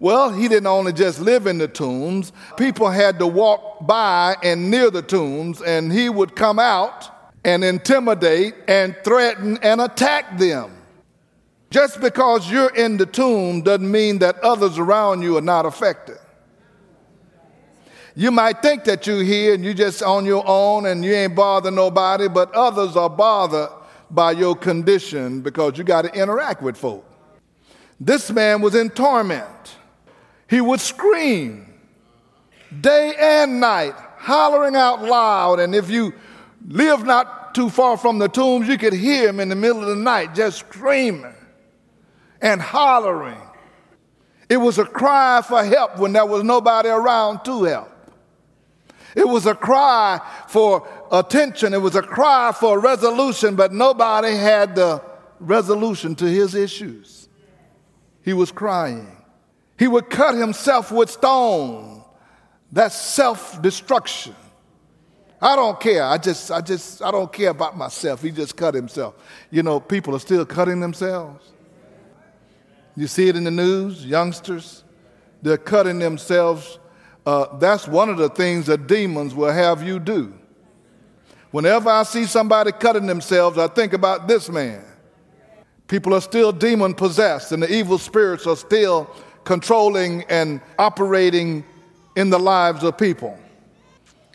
Well, 0.00 0.32
he 0.32 0.48
didn't 0.48 0.66
only 0.66 0.92
just 0.92 1.20
live 1.20 1.46
in 1.46 1.58
the 1.58 1.68
tombs, 1.68 2.32
people 2.56 2.90
had 2.90 3.20
to 3.20 3.26
walk 3.28 3.86
by 3.86 4.36
and 4.42 4.68
near 4.68 4.90
the 4.90 5.00
tombs, 5.00 5.62
and 5.62 5.92
he 5.92 6.08
would 6.08 6.34
come 6.34 6.58
out 6.58 7.08
and 7.44 7.62
intimidate 7.62 8.54
and 8.66 8.96
threaten 9.04 9.56
and 9.62 9.80
attack 9.80 10.36
them. 10.36 10.72
Just 11.70 12.00
because 12.00 12.50
you're 12.50 12.74
in 12.74 12.96
the 12.96 13.06
tomb 13.06 13.62
doesn't 13.62 13.90
mean 13.90 14.18
that 14.18 14.38
others 14.40 14.78
around 14.78 15.22
you 15.22 15.36
are 15.36 15.42
not 15.42 15.66
affected. 15.66 16.18
You 18.16 18.30
might 18.30 18.62
think 18.62 18.84
that 18.84 19.06
you're 19.06 19.24
here 19.24 19.54
and 19.54 19.64
you're 19.64 19.74
just 19.74 20.02
on 20.02 20.24
your 20.24 20.44
own 20.46 20.86
and 20.86 21.04
you 21.04 21.12
ain't 21.12 21.34
bothering 21.34 21.74
nobody, 21.74 22.28
but 22.28 22.52
others 22.52 22.96
are 22.96 23.10
bothered 23.10 23.70
by 24.10 24.32
your 24.32 24.54
condition 24.54 25.40
because 25.40 25.76
you 25.76 25.84
got 25.84 26.02
to 26.02 26.12
interact 26.14 26.62
with 26.62 26.76
folk. 26.76 27.04
This 27.98 28.30
man 28.30 28.60
was 28.62 28.74
in 28.74 28.90
torment. 28.90 29.76
He 30.48 30.60
would 30.60 30.80
scream 30.80 31.72
day 32.80 33.14
and 33.18 33.58
night, 33.58 33.94
hollering 34.18 34.76
out 34.76 35.02
loud. 35.02 35.58
And 35.58 35.74
if 35.74 35.90
you 35.90 36.14
live 36.68 37.04
not 37.04 37.54
too 37.54 37.68
far 37.68 37.96
from 37.96 38.18
the 38.18 38.28
tombs, 38.28 38.68
you 38.68 38.78
could 38.78 38.92
hear 38.92 39.28
him 39.28 39.40
in 39.40 39.48
the 39.48 39.56
middle 39.56 39.82
of 39.82 39.88
the 39.88 39.96
night 39.96 40.34
just 40.34 40.58
screaming 40.58 41.34
and 42.40 42.60
hollering. 42.60 43.40
It 44.48 44.58
was 44.58 44.78
a 44.78 44.84
cry 44.84 45.42
for 45.46 45.64
help 45.64 45.98
when 45.98 46.12
there 46.12 46.26
was 46.26 46.44
nobody 46.44 46.90
around 46.90 47.44
to 47.44 47.64
help. 47.64 47.93
It 49.14 49.28
was 49.28 49.46
a 49.46 49.54
cry 49.54 50.20
for 50.48 50.88
attention. 51.12 51.72
It 51.72 51.80
was 51.80 51.94
a 51.94 52.02
cry 52.02 52.52
for 52.52 52.80
resolution, 52.80 53.54
but 53.54 53.72
nobody 53.72 54.34
had 54.34 54.74
the 54.74 55.02
resolution 55.38 56.14
to 56.16 56.24
his 56.24 56.54
issues. 56.54 57.28
He 58.22 58.32
was 58.32 58.50
crying. 58.50 59.16
He 59.78 59.86
would 59.86 60.10
cut 60.10 60.34
himself 60.34 60.90
with 60.90 61.10
stone. 61.10 62.04
That's 62.72 62.96
self 62.96 63.60
destruction. 63.62 64.34
I 65.40 65.56
don't 65.56 65.78
care. 65.78 66.04
I 66.04 66.16
just, 66.16 66.50
I 66.50 66.60
just, 66.60 67.02
I 67.02 67.10
don't 67.10 67.32
care 67.32 67.50
about 67.50 67.76
myself. 67.76 68.22
He 68.22 68.30
just 68.30 68.56
cut 68.56 68.74
himself. 68.74 69.14
You 69.50 69.62
know, 69.62 69.78
people 69.78 70.16
are 70.16 70.20
still 70.20 70.46
cutting 70.46 70.80
themselves. 70.80 71.52
You 72.96 73.06
see 73.06 73.28
it 73.28 73.36
in 73.36 73.44
the 73.44 73.50
news, 73.50 74.06
youngsters, 74.06 74.84
they're 75.42 75.58
cutting 75.58 75.98
themselves. 75.98 76.78
Uh, 77.26 77.56
that's 77.58 77.88
one 77.88 78.08
of 78.08 78.18
the 78.18 78.28
things 78.28 78.66
that 78.66 78.86
demons 78.86 79.34
will 79.34 79.52
have 79.52 79.82
you 79.82 79.98
do. 79.98 80.32
Whenever 81.50 81.88
I 81.88 82.02
see 82.02 82.24
somebody 82.26 82.72
cutting 82.72 83.06
themselves, 83.06 83.58
I 83.58 83.68
think 83.68 83.92
about 83.92 84.26
this 84.26 84.48
man. 84.48 84.84
People 85.86 86.14
are 86.14 86.20
still 86.20 86.52
demon 86.52 86.94
possessed, 86.94 87.52
and 87.52 87.62
the 87.62 87.72
evil 87.72 87.98
spirits 87.98 88.46
are 88.46 88.56
still 88.56 89.08
controlling 89.44 90.24
and 90.24 90.60
operating 90.78 91.64
in 92.16 92.30
the 92.30 92.38
lives 92.38 92.82
of 92.82 92.98
people. 92.98 93.38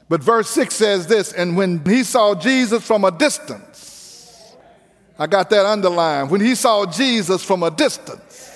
But 0.08 0.24
verse 0.24 0.50
6 0.50 0.74
says 0.74 1.08
this 1.08 1.34
And 1.34 1.56
when 1.56 1.84
he 1.86 2.04
saw 2.04 2.36
Jesus 2.36 2.86
from 2.86 3.04
a 3.04 3.12
distance, 3.12 4.56
I 5.18 5.28
got 5.28 5.50
that 5.50 5.66
underlined. 5.66 6.32
When 6.32 6.42
he 6.42 6.56
saw 6.56 6.86
Jesus 6.86 7.44
from 7.44 7.64
a 7.64 7.70
distance, 7.70 8.50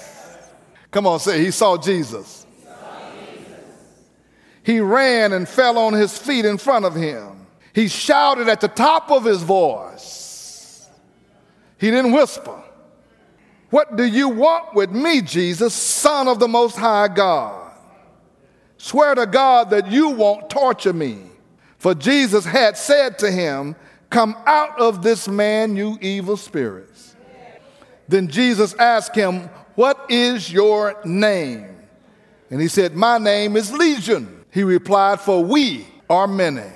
come 0.89 1.05
on, 1.05 1.19
say, 1.19 1.43
he 1.43 1.51
saw 1.51 1.77
Jesus. 1.77 2.42
He, 4.63 4.79
ran 4.79 5.33
and 5.33 5.47
fell 5.47 5.77
on 5.77 5.93
his 5.93 6.17
feet 6.17 6.45
in 6.45 6.57
front 6.57 6.85
of 6.85 6.95
him. 6.95 7.47
He 7.73 7.87
shouted 7.87 8.47
at 8.47 8.61
the 8.61 8.67
top 8.67 9.11
of 9.11 9.25
his 9.25 9.41
voice. 9.41 10.89
He 11.77 11.91
didn't 11.91 12.13
whisper. 12.13 12.63
What 13.69 13.95
do 13.95 14.05
you 14.05 14.29
want 14.29 14.75
with 14.75 14.91
me, 14.91 15.21
Jesus, 15.21 15.73
Son 15.73 16.27
of 16.27 16.39
the 16.39 16.47
Most 16.47 16.77
High 16.77 17.07
God? 17.07 17.71
Swear 18.77 19.15
to 19.15 19.25
God 19.25 19.71
that 19.71 19.91
you 19.91 20.09
won't 20.09 20.49
torture 20.49 20.93
me. 20.93 21.17
For 21.77 21.95
Jesus 21.95 22.45
had 22.45 22.77
said 22.77 23.17
to 23.19 23.31
him, 23.31 23.75
Come 24.09 24.37
out 24.45 24.79
of 24.79 25.01
this 25.01 25.27
man, 25.27 25.75
you 25.75 25.97
evil 26.01 26.37
spirits. 26.37 27.15
Then 28.07 28.27
Jesus 28.27 28.75
asked 28.75 29.15
him, 29.15 29.49
What 29.75 30.05
is 30.09 30.51
your 30.53 30.99
name? 31.03 31.75
And 32.49 32.61
he 32.61 32.67
said, 32.67 32.95
My 32.95 33.17
name 33.17 33.57
is 33.57 33.73
Legion. 33.73 34.42
He 34.53 34.63
replied, 34.63 35.19
For 35.19 35.43
we 35.43 35.87
are 36.09 36.27
many. 36.27 36.69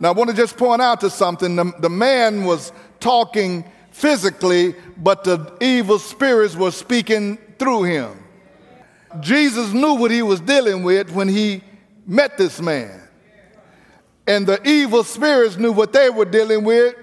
Now, 0.00 0.08
I 0.08 0.12
want 0.12 0.30
to 0.30 0.36
just 0.36 0.56
point 0.56 0.82
out 0.82 1.00
to 1.02 1.10
something. 1.10 1.54
The, 1.54 1.72
the 1.78 1.88
man 1.88 2.44
was 2.44 2.72
talking 2.98 3.64
physically, 3.92 4.74
but 4.96 5.22
the 5.22 5.56
evil 5.60 6.00
spirits 6.00 6.56
were 6.56 6.72
speaking 6.72 7.38
through 7.60 7.84
him. 7.84 8.18
Jesus 9.20 9.72
knew 9.72 9.94
what 9.94 10.10
he 10.10 10.22
was 10.22 10.40
dealing 10.40 10.82
with 10.82 11.12
when 11.12 11.28
he 11.28 11.62
met 12.06 12.36
this 12.36 12.60
man. 12.60 13.00
And 14.26 14.44
the 14.44 14.60
evil 14.68 15.04
spirits 15.04 15.56
knew 15.56 15.70
what 15.70 15.92
they 15.92 16.10
were 16.10 16.24
dealing 16.24 16.64
with 16.64 16.96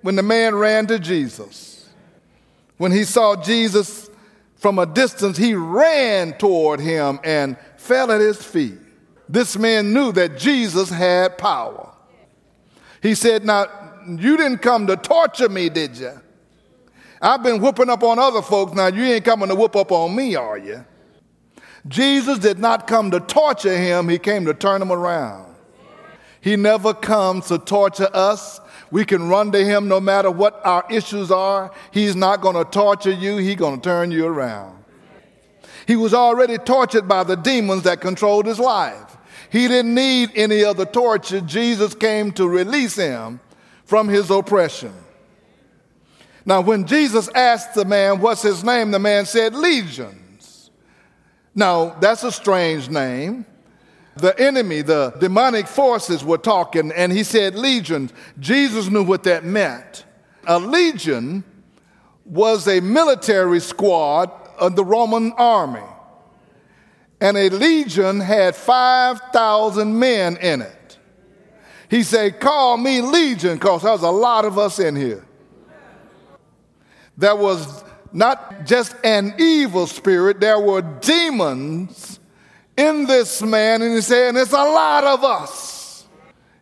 when 0.00 0.16
the 0.16 0.22
man 0.22 0.54
ran 0.54 0.86
to 0.86 0.98
Jesus. 0.98 1.86
When 2.78 2.92
he 2.92 3.04
saw 3.04 3.36
Jesus 3.36 4.08
from 4.56 4.78
a 4.78 4.86
distance, 4.86 5.36
he 5.36 5.54
ran 5.54 6.32
toward 6.38 6.80
him 6.80 7.20
and 7.24 7.58
fell 7.76 8.10
at 8.10 8.22
his 8.22 8.42
feet. 8.42 8.78
This 9.28 9.56
man 9.58 9.92
knew 9.92 10.12
that 10.12 10.38
Jesus 10.38 10.88
had 10.88 11.36
power. 11.38 11.92
He 13.02 13.14
said, 13.14 13.44
Now, 13.44 13.66
you 14.06 14.36
didn't 14.36 14.58
come 14.58 14.86
to 14.86 14.96
torture 14.96 15.48
me, 15.48 15.68
did 15.68 15.96
you? 15.96 16.12
I've 17.20 17.42
been 17.42 17.60
whooping 17.60 17.90
up 17.90 18.02
on 18.02 18.18
other 18.18 18.42
folks. 18.42 18.74
Now 18.74 18.86
you 18.86 19.02
ain't 19.04 19.24
coming 19.24 19.48
to 19.48 19.54
whoop 19.54 19.76
up 19.76 19.90
on 19.92 20.14
me, 20.14 20.36
are 20.36 20.58
you? 20.58 20.84
Jesus 21.86 22.38
did 22.38 22.58
not 22.58 22.86
come 22.86 23.10
to 23.10 23.20
torture 23.20 23.76
him, 23.76 24.08
he 24.08 24.18
came 24.18 24.44
to 24.44 24.54
turn 24.54 24.82
him 24.82 24.92
around. 24.92 25.54
He 26.40 26.56
never 26.56 26.94
comes 26.94 27.48
to 27.48 27.58
torture 27.58 28.08
us. 28.12 28.60
We 28.90 29.04
can 29.04 29.28
run 29.28 29.52
to 29.52 29.64
him 29.64 29.88
no 29.88 30.00
matter 30.00 30.30
what 30.30 30.64
our 30.64 30.84
issues 30.88 31.30
are. 31.30 31.72
He's 31.90 32.16
not 32.16 32.40
going 32.40 32.56
to 32.56 32.64
torture 32.70 33.10
you, 33.10 33.36
he's 33.38 33.56
going 33.56 33.80
to 33.80 33.82
turn 33.82 34.10
you 34.10 34.26
around. 34.26 34.84
He 35.86 35.96
was 35.96 36.14
already 36.14 36.58
tortured 36.58 37.08
by 37.08 37.24
the 37.24 37.36
demons 37.36 37.82
that 37.84 38.00
controlled 38.00 38.46
his 38.46 38.58
life. 38.58 39.07
He 39.50 39.68
didn't 39.68 39.94
need 39.94 40.30
any 40.34 40.64
other 40.64 40.84
torture. 40.84 41.40
Jesus 41.40 41.94
came 41.94 42.32
to 42.32 42.48
release 42.48 42.96
him 42.96 43.40
from 43.84 44.08
his 44.08 44.30
oppression. 44.30 44.92
Now, 46.44 46.60
when 46.60 46.86
Jesus 46.86 47.28
asked 47.34 47.74
the 47.74 47.84
man, 47.84 48.20
What's 48.20 48.42
his 48.42 48.64
name? 48.64 48.90
the 48.90 48.98
man 48.98 49.26
said, 49.26 49.54
Legions. 49.54 50.70
Now, 51.54 51.96
that's 52.00 52.22
a 52.22 52.30
strange 52.30 52.88
name. 52.88 53.44
The 54.18 54.38
enemy, 54.40 54.82
the 54.82 55.10
demonic 55.20 55.66
forces 55.66 56.24
were 56.24 56.38
talking, 56.38 56.90
and 56.92 57.12
he 57.12 57.22
said 57.22 57.54
legions. 57.54 58.12
Jesus 58.40 58.88
knew 58.88 59.04
what 59.04 59.22
that 59.24 59.44
meant. 59.44 60.04
A 60.46 60.58
legion 60.58 61.44
was 62.24 62.66
a 62.66 62.80
military 62.80 63.60
squad 63.60 64.30
of 64.58 64.74
the 64.74 64.84
Roman 64.84 65.32
army, 65.32 65.86
and 67.20 67.36
a 67.36 67.48
legion 67.50 68.20
had 68.20 68.54
5,000 68.54 69.98
men 69.98 70.36
in 70.36 70.62
it. 70.62 70.98
He 71.90 72.02
said, 72.02 72.38
Call 72.40 72.76
me 72.76 73.00
legion, 73.00 73.54
because 73.54 73.82
there's 73.82 74.02
a 74.02 74.10
lot 74.10 74.44
of 74.44 74.58
us 74.58 74.78
in 74.78 74.94
here. 74.94 75.24
There 77.16 77.34
was 77.34 77.84
not 78.12 78.64
just 78.64 78.94
an 79.04 79.34
evil 79.38 79.86
spirit, 79.86 80.40
there 80.40 80.60
were 80.60 80.82
demons 80.82 82.20
in 82.76 83.06
this 83.06 83.42
man, 83.42 83.82
and 83.82 83.94
he 83.94 84.00
said, 84.00 84.36
it's 84.36 84.52
a 84.52 84.56
lot 84.56 85.02
of 85.02 85.24
us. 85.24 86.06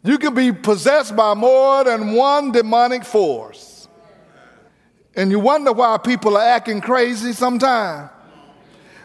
You 0.03 0.19
can 0.19 0.35
be 0.35 0.51
possessed 0.51 1.15
by 1.15 1.35
more 1.35 1.85
than 1.85 2.15
one 2.15 2.53
demonic 2.53 3.05
force. 3.05 3.87
And 5.15 5.31
you 5.31 5.39
wonder 5.39 5.73
why 5.73 5.99
people 5.99 6.37
are 6.37 6.43
acting 6.43 6.81
crazy 6.81 7.33
sometimes. 7.33 8.11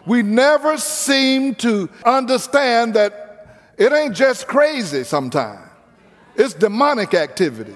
We 0.05 0.24
never 0.24 0.77
seem 0.77 1.55
to 1.55 1.89
understand 2.05 2.96
that 2.96 3.74
it 3.77 3.91
ain't 3.93 4.15
just 4.15 4.48
crazy 4.48 5.03
sometimes, 5.03 5.70
it's 6.36 6.53
demonic 6.53 7.13
activity. 7.13 7.75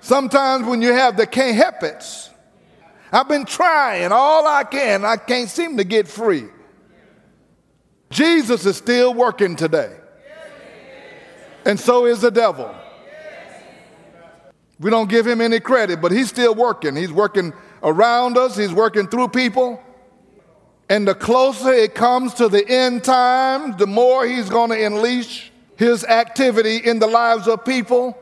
Sometimes 0.00 0.66
when 0.66 0.82
you 0.82 0.92
have 0.92 1.16
the 1.16 1.26
can't 1.26 1.56
help 1.56 1.82
it, 1.82 2.04
I've 3.12 3.28
been 3.28 3.44
trying 3.44 4.10
all 4.10 4.46
I 4.46 4.64
can, 4.64 5.04
I 5.04 5.16
can't 5.16 5.48
seem 5.48 5.76
to 5.76 5.84
get 5.84 6.08
free. 6.08 6.46
Jesus 8.10 8.66
is 8.66 8.76
still 8.76 9.14
working 9.14 9.54
today. 9.56 9.96
And 11.64 11.78
so 11.78 12.06
is 12.06 12.20
the 12.20 12.30
devil. 12.30 12.74
We 14.80 14.90
don't 14.90 15.08
give 15.08 15.26
him 15.26 15.40
any 15.40 15.60
credit, 15.60 16.00
but 16.00 16.10
he's 16.10 16.28
still 16.28 16.54
working. 16.54 16.96
He's 16.96 17.12
working 17.12 17.52
around 17.82 18.36
us, 18.36 18.56
he's 18.56 18.72
working 18.72 19.06
through 19.06 19.28
people. 19.28 19.80
And 20.92 21.08
the 21.08 21.14
closer 21.14 21.72
it 21.72 21.94
comes 21.94 22.34
to 22.34 22.50
the 22.50 22.68
end 22.68 23.02
times, 23.02 23.76
the 23.76 23.86
more 23.86 24.26
he's 24.26 24.50
going 24.50 24.68
to 24.68 24.84
unleash 24.84 25.50
his 25.74 26.04
activity 26.04 26.76
in 26.76 26.98
the 26.98 27.06
lives 27.06 27.48
of 27.48 27.64
people. 27.64 28.14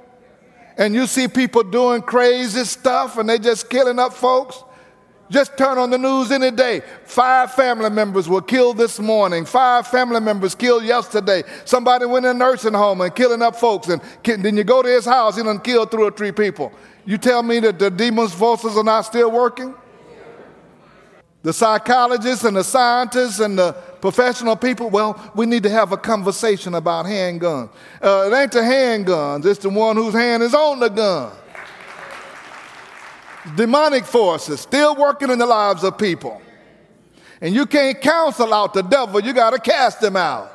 And 0.77 0.95
you 0.95 1.09
see 1.09 1.27
people 1.27 1.65
doing 1.65 2.01
crazy 2.01 2.63
stuff 2.63 3.19
and 3.19 3.29
they 3.29 3.41
just 3.41 3.69
killing 3.69 3.99
up 3.99 4.13
folks. 4.13 4.63
Just 5.31 5.59
turn 5.59 5.79
on 5.79 5.91
the 5.91 5.99
news 5.99 6.31
any 6.31 6.53
day. 6.53 6.83
Five 7.07 7.55
family 7.55 7.91
members 7.91 8.29
were 8.29 8.41
killed 8.41 8.79
this 8.79 9.01
morning. 9.01 9.47
Five 9.47 9.89
family 9.89 10.21
members 10.21 10.55
killed 10.55 10.85
yesterday. 10.85 11.43
Somebody 11.65 12.07
went 12.07 12.25
in 12.25 12.37
a 12.37 12.39
nursing 12.39 12.75
home 12.75 13.01
and 13.01 13.13
killing 13.13 13.43
up 13.43 13.57
folks. 13.57 13.89
And 13.89 14.01
then 14.25 14.57
you 14.57 14.63
go 14.63 14.81
to 14.81 14.89
his 14.89 15.07
house, 15.07 15.37
he 15.37 15.43
done 15.43 15.59
killed 15.59 15.91
two 15.91 16.03
or 16.03 16.13
three 16.13 16.31
people. 16.31 16.71
You 17.05 17.19
tell 17.19 17.43
me 17.43 17.59
that 17.59 17.81
the 17.81 17.91
demon's 17.91 18.33
forces 18.33 18.77
are 18.77 18.85
not 18.85 19.01
still 19.01 19.33
working? 19.33 19.75
The 21.43 21.53
psychologists 21.53 22.45
and 22.45 22.57
the 22.57 22.65
scientists 22.65 23.41
and 23.41 23.59
the 23.59 23.73
professional 24.01 24.57
people, 24.57 24.91
well, 24.91 25.33
we 25.35 25.47
need 25.47 25.63
to 25.63 25.71
have 25.71 25.93
a 25.93 25.97
conversation 25.97 26.75
about 26.75 27.07
handguns. 27.07 27.71
Uh, 28.03 28.29
it 28.31 28.37
ain't 28.37 28.53
the 28.53 28.61
handguns, 28.61 29.47
it's 29.47 29.61
the 29.61 29.71
one 29.71 29.97
whose 29.97 30.13
hand 30.13 30.43
is 30.43 30.55
on 30.55 30.81
the 30.81 30.89
gun 30.89 31.33
demonic 33.57 34.05
forces 34.05 34.61
still 34.61 34.95
working 34.97 35.31
in 35.31 35.39
the 35.39 35.47
lives 35.47 35.85
of 35.85 35.99
people. 35.99 36.41
And 37.41 37.55
you 37.55 37.67
can't 37.67 38.01
counsel 38.01 38.53
out 38.53 38.75
the 38.75 38.83
devil, 38.83 39.21
you 39.21 39.33
got 39.33 39.51
to 39.51 39.59
cast 39.59 40.03
him 40.03 40.17
out. 40.17 40.53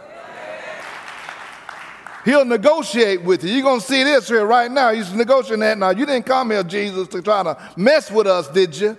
He'll 2.24 2.45
negotiate 2.45 3.21
with 3.21 3.43
you. 3.43 3.52
You're 3.52 3.63
going 3.63 3.80
to 3.80 3.86
see 3.86 4.04
this 4.04 4.28
here 4.28 4.45
right 4.45 4.71
now. 4.71 4.91
He's 4.91 5.13
negotiating 5.13 5.60
that 5.60 5.78
now. 5.78 5.91
You 5.91 6.08
didn't 6.08 6.26
come 6.26 6.50
here, 6.50 6.63
Jesus, 6.63 7.08
to 7.10 7.21
try 7.21 7.43
to 7.43 7.56
mess 7.78 8.10
with 8.10 8.26
us, 8.26 8.48
did 8.48 8.76
you? 8.76 8.98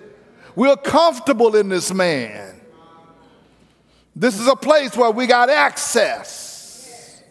We're 0.56 0.76
comfortable 0.76 1.54
in 1.54 1.68
this 1.68 1.92
man. 1.92 2.60
This 4.16 4.40
is 4.40 4.48
a 4.48 4.56
place 4.56 4.96
where 4.96 5.10
we 5.10 5.26
got 5.26 5.50
access. 5.50 7.22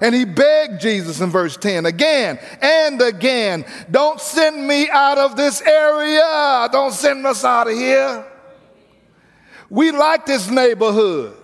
And 0.00 0.14
he 0.14 0.24
begged 0.24 0.80
Jesus 0.80 1.20
in 1.20 1.30
verse 1.30 1.56
10 1.56 1.84
again 1.84 2.38
and 2.62 3.02
again, 3.02 3.64
don't 3.90 4.20
send 4.20 4.66
me 4.66 4.88
out 4.88 5.18
of 5.18 5.36
this 5.36 5.60
area. 5.62 6.68
Don't 6.70 6.92
send 6.92 7.26
us 7.26 7.44
out 7.44 7.66
of 7.66 7.74
here. 7.74 8.24
We 9.68 9.90
like 9.90 10.26
this 10.26 10.48
neighborhood. 10.48 11.36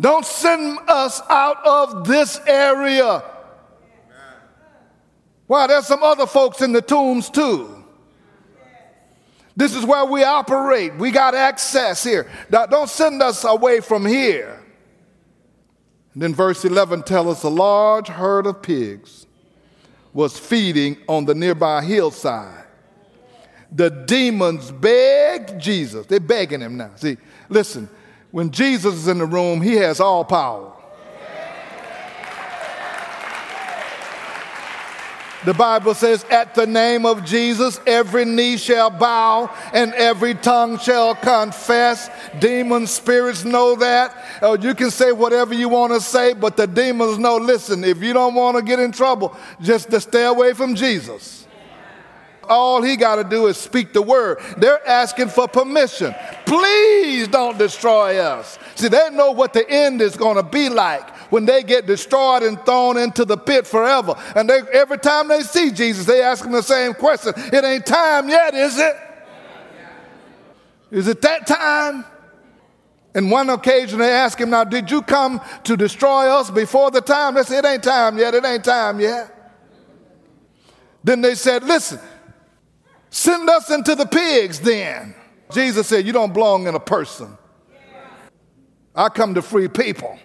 Don't 0.00 0.24
send 0.26 0.78
us 0.88 1.20
out 1.28 1.64
of 1.64 2.08
this 2.08 2.40
area. 2.46 3.22
Well, 5.46 5.68
there's 5.68 5.86
some 5.86 6.02
other 6.02 6.26
folks 6.26 6.60
in 6.62 6.72
the 6.72 6.82
tombs 6.82 7.30
too. 7.30 7.79
This 9.56 9.74
is 9.74 9.84
where 9.84 10.04
we 10.04 10.24
operate. 10.24 10.94
We 10.96 11.10
got 11.10 11.34
access 11.34 12.02
here. 12.04 12.30
Don't 12.50 12.88
send 12.88 13.22
us 13.22 13.44
away 13.44 13.80
from 13.80 14.06
here. 14.06 14.62
And 16.14 16.22
then 16.22 16.34
verse 16.34 16.64
11 16.64 17.02
tells 17.04 17.38
us 17.38 17.42
a 17.44 17.48
large 17.48 18.08
herd 18.08 18.46
of 18.46 18.62
pigs 18.62 19.26
was 20.12 20.38
feeding 20.38 20.96
on 21.08 21.24
the 21.24 21.34
nearby 21.34 21.82
hillside. 21.82 22.64
The 23.72 23.90
demons 23.90 24.72
begged 24.72 25.60
Jesus. 25.60 26.06
They're 26.06 26.18
begging 26.18 26.60
him 26.60 26.76
now. 26.76 26.90
See, 26.96 27.16
listen, 27.48 27.88
when 28.32 28.50
Jesus 28.50 28.94
is 28.94 29.08
in 29.08 29.18
the 29.18 29.26
room, 29.26 29.60
he 29.60 29.76
has 29.76 30.00
all 30.00 30.24
power. 30.24 30.72
The 35.44 35.54
Bible 35.54 35.94
says, 35.94 36.24
At 36.24 36.54
the 36.54 36.66
name 36.66 37.06
of 37.06 37.24
Jesus, 37.24 37.80
every 37.86 38.24
knee 38.24 38.56
shall 38.56 38.90
bow 38.90 39.50
and 39.72 39.94
every 39.94 40.34
tongue 40.34 40.78
shall 40.78 41.14
confess. 41.14 42.10
Demon 42.38 42.86
spirits 42.86 43.44
know 43.44 43.76
that. 43.76 44.14
Uh, 44.42 44.56
you 44.60 44.74
can 44.74 44.90
say 44.90 45.12
whatever 45.12 45.54
you 45.54 45.68
want 45.68 45.92
to 45.92 46.00
say, 46.00 46.34
but 46.34 46.56
the 46.56 46.66
demons 46.66 47.18
know 47.18 47.36
listen, 47.36 47.84
if 47.84 48.02
you 48.02 48.12
don't 48.12 48.34
want 48.34 48.56
to 48.56 48.62
get 48.62 48.78
in 48.78 48.92
trouble, 48.92 49.36
just 49.60 49.90
to 49.90 50.00
stay 50.00 50.24
away 50.24 50.52
from 50.52 50.74
Jesus. 50.74 51.39
All 52.50 52.82
he 52.82 52.96
got 52.96 53.16
to 53.16 53.24
do 53.24 53.46
is 53.46 53.56
speak 53.56 53.92
the 53.92 54.02
word. 54.02 54.40
They're 54.58 54.86
asking 54.86 55.28
for 55.28 55.46
permission. 55.46 56.14
Please 56.44 57.28
don't 57.28 57.56
destroy 57.56 58.18
us. 58.18 58.58
See, 58.74 58.88
they 58.88 59.08
know 59.10 59.30
what 59.30 59.52
the 59.52 59.68
end 59.70 60.02
is 60.02 60.16
going 60.16 60.36
to 60.36 60.42
be 60.42 60.68
like 60.68 61.08
when 61.30 61.46
they 61.46 61.62
get 61.62 61.86
destroyed 61.86 62.42
and 62.42 62.60
thrown 62.66 62.98
into 62.98 63.24
the 63.24 63.36
pit 63.36 63.68
forever. 63.68 64.16
And 64.34 64.50
they, 64.50 64.60
every 64.72 64.98
time 64.98 65.28
they 65.28 65.42
see 65.42 65.70
Jesus, 65.70 66.04
they 66.04 66.22
ask 66.22 66.44
him 66.44 66.50
the 66.50 66.62
same 66.62 66.92
question 66.92 67.32
It 67.36 67.64
ain't 67.64 67.86
time 67.86 68.28
yet, 68.28 68.52
is 68.54 68.78
it? 68.78 68.96
Is 70.90 71.06
it 71.06 71.22
that 71.22 71.46
time? 71.46 72.04
And 73.14 73.30
one 73.30 73.50
occasion 73.50 73.98
they 73.98 74.12
asked 74.12 74.40
him, 74.40 74.50
Now, 74.50 74.64
did 74.64 74.90
you 74.90 75.02
come 75.02 75.40
to 75.64 75.76
destroy 75.76 76.28
us 76.28 76.50
before 76.50 76.90
the 76.90 77.00
time? 77.00 77.34
They 77.34 77.42
said, 77.42 77.64
It 77.64 77.68
ain't 77.68 77.82
time 77.84 78.18
yet, 78.18 78.34
it 78.34 78.44
ain't 78.44 78.64
time 78.64 79.00
yet. 79.00 79.36
Then 81.02 81.20
they 81.20 81.34
said, 81.34 81.64
Listen, 81.64 81.98
send 83.10 83.50
us 83.50 83.70
into 83.70 83.94
the 83.94 84.06
pigs 84.06 84.60
then. 84.60 85.14
Jesus 85.52 85.88
said, 85.88 86.06
You 86.06 86.12
don't 86.12 86.32
belong 86.32 86.66
in 86.66 86.74
a 86.74 86.80
person. 86.80 87.36
I 88.94 89.08
come 89.08 89.34
to 89.34 89.42
free 89.42 89.68
people. 89.68 90.18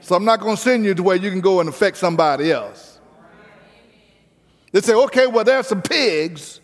So 0.00 0.16
I'm 0.16 0.24
not 0.24 0.40
going 0.40 0.56
to 0.56 0.62
send 0.62 0.84
you 0.84 0.94
to 0.94 1.02
where 1.02 1.16
you 1.16 1.30
can 1.30 1.40
go 1.40 1.60
and 1.60 1.68
affect 1.68 1.96
somebody 1.96 2.50
else. 2.50 2.98
They 4.72 4.80
say, 4.80 4.94
okay, 4.94 5.26
well, 5.26 5.44
there's 5.44 5.68
some 5.68 5.82
pigs. 5.82 6.60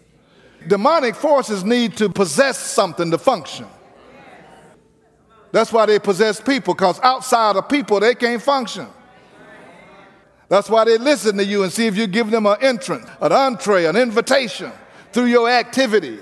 Demonic 0.66 1.14
forces 1.14 1.62
need 1.62 1.96
to 1.98 2.08
possess 2.08 2.58
something 2.58 3.10
to 3.10 3.18
function. 3.18 3.66
That's 5.52 5.72
why 5.72 5.86
they 5.86 5.98
possess 5.98 6.40
people, 6.40 6.74
because 6.74 6.98
outside 7.00 7.56
of 7.56 7.68
people, 7.68 8.00
they 8.00 8.14
can't 8.14 8.42
function. 8.42 8.88
That's 10.48 10.68
why 10.68 10.84
they 10.84 10.98
listen 10.98 11.36
to 11.36 11.44
you 11.44 11.62
and 11.62 11.72
see 11.72 11.86
if 11.86 11.96
you 11.96 12.06
give 12.06 12.30
them 12.30 12.46
an 12.46 12.56
entrance, 12.60 13.08
an 13.20 13.32
entree, 13.32 13.84
an 13.84 13.96
invitation 13.96 14.72
through 15.12 15.26
your 15.26 15.48
activity. 15.48 16.18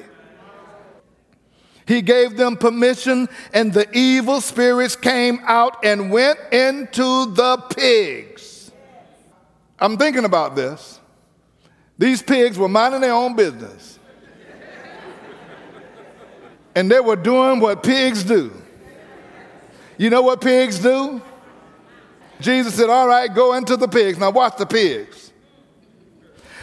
He 1.87 2.03
gave 2.03 2.37
them 2.37 2.57
permission, 2.57 3.29
and 3.53 3.73
the 3.73 3.87
evil 3.97 4.41
spirits 4.41 4.97
came 4.97 5.39
out 5.45 5.85
and 5.85 6.11
went 6.11 6.39
into 6.53 7.33
the 7.33 7.59
pigs. 7.77 8.73
I'm 9.79 9.97
thinking 9.97 10.25
about 10.25 10.57
this. 10.57 11.01
These 11.99 12.23
pigs 12.23 12.59
were 12.59 12.69
minding 12.69 13.03
their 13.03 13.13
own 13.13 13.37
business, 13.37 13.99
and 16.75 16.91
they 16.91 17.01
were 17.01 17.17
doing 17.17 17.61
what 17.61 17.83
pigs 17.83 18.25
do. 18.25 18.53
You 19.97 20.11
know 20.11 20.23
what 20.23 20.41
pigs 20.41 20.79
do? 20.79 21.23
Jesus 22.41 22.75
said, 22.75 22.91
All 22.91 23.09
right, 23.09 23.33
go 23.33 23.55
into 23.55 23.77
the 23.77 23.89
pigs. 23.89 24.19
Now, 24.19 24.31
watch 24.31 24.57
the 24.59 24.67
pigs. 24.67 25.26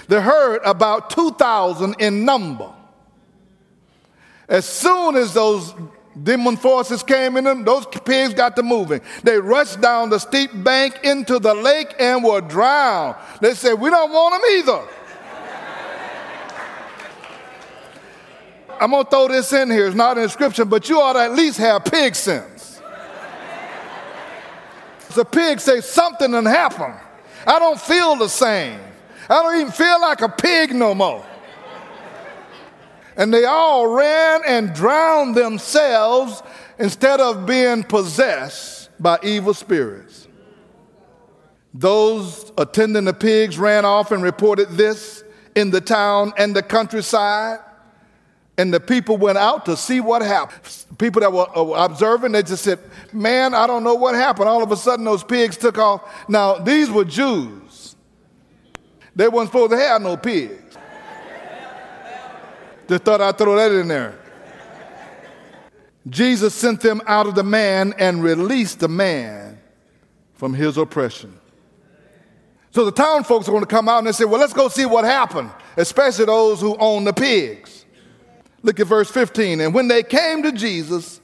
The 0.08 0.22
herd, 0.22 0.62
about 0.66 1.10
2,000 1.10 1.96
in 2.00 2.26
number. 2.26 2.72
As 4.48 4.66
soon 4.66 5.16
as 5.16 5.34
those 5.34 5.74
demon 6.22 6.58
forces 6.58 7.02
came 7.02 7.38
in 7.38 7.46
them, 7.46 7.64
those 7.64 7.86
pigs 7.86 8.34
got 8.34 8.56
to 8.58 8.64
moving. 8.64 9.02
They 9.24 9.38
rushed 9.38 9.82
down 9.82 10.10
the 10.10 10.20
steep 10.20 10.52
bank 10.54 11.00
into 11.04 11.40
the 11.40 11.54
lake 11.54 11.96
and 12.00 12.24
were 12.24 12.42
drowned. 12.42 13.16
They 13.42 13.54
said, 13.54 13.74
We 13.74 13.90
don't 13.90 14.12
want 14.12 14.42
them 14.42 14.52
either. 14.58 14.88
I'm 18.80 18.92
going 18.92 19.06
to 19.06 19.10
throw 19.10 19.28
this 19.30 19.54
in 19.54 19.72
here. 19.72 19.88
It's 19.88 19.96
not 19.96 20.18
in 20.18 20.24
the 20.24 20.30
scripture, 20.30 20.66
but 20.66 20.90
you 20.90 21.00
ought 21.00 21.14
to 21.14 21.20
at 21.20 21.34
least 21.34 21.58
have 21.60 21.86
pig 21.86 22.16
sense. 22.16 22.82
The 25.16 25.24
pig 25.24 25.60
say 25.60 25.80
something 25.80 26.32
done 26.32 26.46
happened. 26.46 26.96
I 27.46 27.60
don't 27.60 27.80
feel 27.80 28.16
the 28.16 28.28
same. 28.28 28.80
I 29.30 29.42
don't 29.42 29.60
even 29.62 29.72
feel 29.72 30.02
like 30.02 30.22
a 30.22 30.30
pig 30.30 30.74
no 30.74 30.94
more. 30.94 31.26
And 33.16 33.34
they 33.34 33.46
all 33.46 33.88
ran 33.88 34.42
and 34.46 34.74
drowned 34.74 35.36
themselves 35.36 36.42
instead 36.80 37.20
of 37.20 37.46
being 37.46 37.84
possessed 37.84 38.90
by 39.00 39.20
evil 39.24 39.54
spirits. 39.54 40.28
Those 41.74 42.52
attending 42.58 43.06
the 43.06 43.14
pigs 43.14 43.58
ran 43.58 43.86
off 43.86 44.12
and 44.12 44.24
reported 44.24 44.70
this 44.70 45.24
in 45.56 45.72
the 45.72 45.82
town 45.82 46.34
and 46.38 46.56
the 46.56 46.64
countryside. 46.64 47.60
And 48.58 48.72
the 48.72 48.80
people 48.80 49.18
went 49.18 49.40
out 49.40 49.66
to 49.66 49.76
see 49.76 50.00
what 50.00 50.22
happened. 50.22 50.62
People 51.00 51.22
that 51.22 51.34
were 51.34 51.48
uh, 51.58 51.86
observing, 51.86 52.34
they 52.34 52.44
just 52.44 52.64
said, 52.64 52.78
Man, 53.12 53.56
I 53.56 53.66
don't 53.66 53.84
know 53.84 53.96
what 53.96 54.14
happened. 54.14 54.48
All 54.48 54.62
of 54.62 54.72
a 54.72 54.78
sudden, 54.78 55.06
those 55.06 55.24
pigs 55.24 55.58
took 55.58 55.80
off. 55.80 56.04
Now, 56.30 56.60
these 56.60 56.92
were 56.92 57.04
Jews. 57.04 57.63
They 59.16 59.28
weren't 59.28 59.50
supposed 59.50 59.72
to 59.72 59.78
have 59.78 60.02
no 60.02 60.18
pigs. 60.18 60.78
Just 62.88 63.04
thought 63.04 63.22
I'd 63.22 63.38
throw 63.38 63.56
that 63.56 63.72
in 63.72 63.88
there. 63.88 64.20
Jesus 66.10 66.54
sent 66.54 66.82
them 66.82 67.02
out 67.08 67.28
of 67.28 67.36
the 67.36 67.44
man 67.44 67.94
and 67.98 68.22
released 68.22 68.80
the 68.80 68.90
man 68.90 69.60
from 70.34 70.54
his 70.54 70.78
oppression. 70.78 71.40
So 72.72 72.84
the 72.86 72.92
town 72.92 73.24
folks 73.24 73.48
are 73.48 73.52
going 73.52 73.64
to 73.64 73.68
come 73.68 73.88
out 73.88 74.00
and 74.00 74.08
they 74.08 74.12
say, 74.12 74.26
Well, 74.26 74.40
let's 74.40 74.52
go 74.52 74.68
see 74.68 74.86
what 74.86 75.06
happened, 75.06 75.52
especially 75.78 76.26
those 76.26 76.60
who 76.60 76.76
own 76.78 77.04
the 77.04 77.14
pigs. 77.14 77.86
Look 78.64 78.80
at 78.80 78.88
verse 78.88 79.12
15. 79.12 79.62
And 79.62 79.74
when 79.74 79.88
they 79.88 80.04
came 80.04 80.42
to 80.44 80.52
Jesus, 80.52 81.22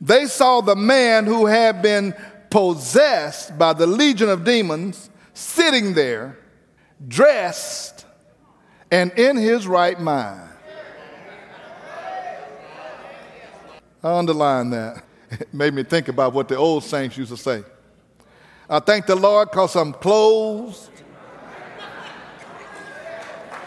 they 0.00 0.26
saw 0.26 0.60
the 0.60 0.76
man 0.76 1.26
who 1.26 1.46
had 1.46 1.82
been 1.82 2.14
possessed 2.50 3.58
by 3.58 3.72
the 3.72 3.86
legion 3.86 4.28
of 4.28 4.44
demons 4.44 5.10
sitting 5.34 5.94
there, 5.94 6.38
dressed 7.06 8.06
and 8.90 9.12
in 9.12 9.36
his 9.36 9.66
right 9.66 10.00
mind. 10.00 10.50
I 14.02 14.18
underline 14.18 14.70
that. 14.70 15.04
It 15.30 15.52
made 15.52 15.74
me 15.74 15.82
think 15.82 16.08
about 16.08 16.32
what 16.32 16.46
the 16.46 16.56
old 16.56 16.84
saints 16.84 17.16
used 17.16 17.32
to 17.32 17.36
say. 17.36 17.64
I 18.70 18.78
thank 18.78 19.06
the 19.06 19.16
Lord 19.16 19.50
because 19.50 19.74
I'm 19.74 19.92
clothed 19.92 20.90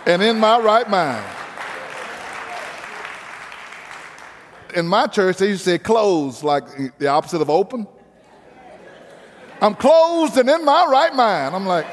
and 0.05 0.21
in 0.21 0.39
my 0.39 0.57
right 0.59 0.89
mind. 0.89 1.25
In 4.75 4.87
my 4.87 5.07
church, 5.07 5.37
they 5.37 5.49
used 5.49 5.63
to 5.65 5.71
say 5.71 5.77
closed, 5.77 6.43
like 6.43 6.97
the 6.97 7.07
opposite 7.07 7.41
of 7.41 7.49
open. 7.49 7.87
I'm 9.61 9.75
closed 9.75 10.37
and 10.37 10.49
in 10.49 10.63
my 10.63 10.85
right 10.85 11.13
mind. 11.13 11.55
I'm 11.55 11.65
like, 11.65 11.85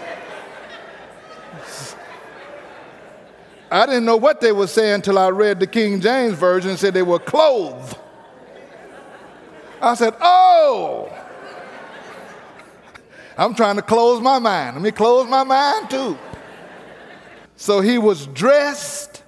I 3.70 3.86
didn't 3.86 4.04
know 4.04 4.16
what 4.16 4.40
they 4.40 4.52
were 4.52 4.66
saying 4.66 4.94
until 4.94 5.18
I 5.18 5.28
read 5.28 5.60
the 5.60 5.66
King 5.66 6.00
James 6.00 6.34
Version 6.34 6.70
and 6.70 6.78
said 6.78 6.94
they 6.94 7.02
were 7.02 7.18
clothed. 7.18 7.96
I 9.80 9.94
said, 9.94 10.14
Oh, 10.20 11.12
I'm 13.36 13.54
trying 13.54 13.76
to 13.76 13.82
close 13.82 14.20
my 14.20 14.38
mind. 14.38 14.76
Let 14.76 14.82
me 14.82 14.92
close 14.92 15.28
my 15.28 15.44
mind 15.44 15.90
too. 15.90 16.16
So 17.56 17.80
he 17.80 17.98
was 17.98 18.26
dressed 18.28 19.22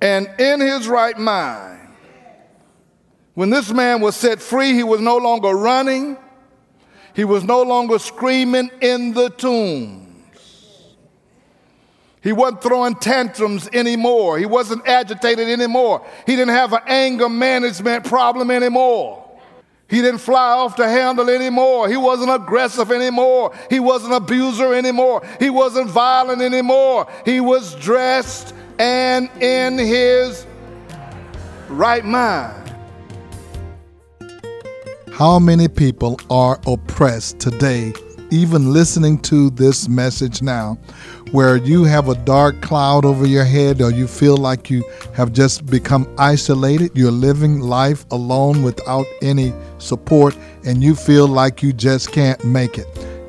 and 0.00 0.28
in 0.38 0.60
his 0.60 0.88
right 0.88 1.18
mind. 1.18 1.88
When 3.34 3.50
this 3.50 3.70
man 3.70 4.00
was 4.00 4.16
set 4.16 4.40
free, 4.42 4.74
he 4.74 4.82
was 4.82 5.00
no 5.00 5.16
longer 5.16 5.50
running, 5.50 6.16
he 7.14 7.24
was 7.24 7.44
no 7.44 7.62
longer 7.62 7.98
screaming 7.98 8.70
in 8.80 9.14
the 9.14 9.30
tomb. 9.30 10.09
He 12.22 12.32
wasn't 12.32 12.62
throwing 12.62 12.94
tantrums 12.96 13.68
anymore. 13.72 14.38
He 14.38 14.46
wasn't 14.46 14.86
agitated 14.86 15.48
anymore. 15.48 16.06
He 16.26 16.36
didn't 16.36 16.54
have 16.54 16.72
an 16.72 16.82
anger 16.86 17.28
management 17.28 18.04
problem 18.04 18.50
anymore. 18.50 19.26
He 19.88 20.02
didn't 20.02 20.20
fly 20.20 20.52
off 20.52 20.76
the 20.76 20.88
handle 20.88 21.28
anymore. 21.28 21.88
He 21.88 21.96
wasn't 21.96 22.30
aggressive 22.30 22.92
anymore. 22.92 23.52
He 23.68 23.80
wasn't 23.80 24.14
abuser 24.14 24.72
anymore. 24.72 25.26
He 25.40 25.50
wasn't 25.50 25.90
violent 25.90 26.42
anymore. 26.42 27.08
He 27.24 27.40
was 27.40 27.74
dressed 27.76 28.54
and 28.78 29.28
in 29.42 29.78
his 29.78 30.46
right 31.68 32.04
mind. 32.04 32.72
How 35.12 35.38
many 35.38 35.68
people 35.68 36.20
are 36.30 36.60
oppressed 36.66 37.40
today, 37.40 37.92
even 38.30 38.72
listening 38.72 39.18
to 39.22 39.50
this 39.50 39.88
message 39.88 40.40
now? 40.40 40.78
Where 41.32 41.56
you 41.56 41.84
have 41.84 42.08
a 42.08 42.14
dark 42.16 42.60
cloud 42.60 43.04
over 43.04 43.26
your 43.26 43.44
head 43.44 43.80
or 43.80 43.90
you 43.90 44.06
feel 44.06 44.36
like 44.36 44.68
you 44.70 44.84
have 45.14 45.32
just 45.32 45.66
become 45.66 46.12
isolated, 46.18 46.90
you're 46.94 47.10
living 47.10 47.60
life 47.60 48.04
alone 48.10 48.62
without 48.62 49.06
any 49.22 49.52
support, 49.78 50.36
and 50.64 50.82
you 50.82 50.94
feel 50.94 51.28
like 51.28 51.62
you 51.62 51.72
just 51.72 52.12
can't 52.12 52.44
make 52.44 52.78
it. 52.78 52.86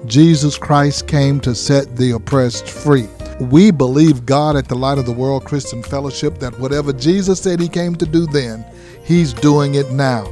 Jesus 0.08 0.58
Christ 0.58 1.08
came 1.08 1.40
to 1.42 1.54
set 1.54 1.96
the 1.96 2.12
oppressed 2.12 2.68
free. 2.68 3.08
We 3.40 3.72
believe 3.72 4.26
God 4.26 4.56
at 4.56 4.68
the 4.68 4.76
Light 4.76 4.98
of 4.98 5.06
the 5.06 5.12
World 5.12 5.46
Christian 5.46 5.84
Fellowship 5.84 6.40
that 6.40 6.58
whatever 6.60 6.94
Jesus 6.94 7.40
said 7.40 7.60
he 7.60 7.68
came 7.68 7.96
to 7.96 8.06
do 8.06 8.26
then, 8.28 8.66
he's 9.04 9.34
doing 9.34 9.76
it 9.76 9.92
now. 9.92 10.26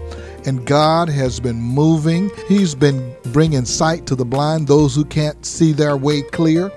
And 0.46 0.66
God 0.66 1.10
has 1.10 1.40
been 1.40 1.60
moving. 1.60 2.32
He's 2.48 2.74
been 2.74 3.16
bringing 3.34 3.66
sight 3.66 4.06
to 4.08 4.16
the 4.16 4.26
blind, 4.26 4.68
those 4.68 4.96
who 4.96 5.06
can't 5.06 5.46
see 5.46 5.74
their 5.74 5.98
way 5.98 6.22
clear. 6.22 6.72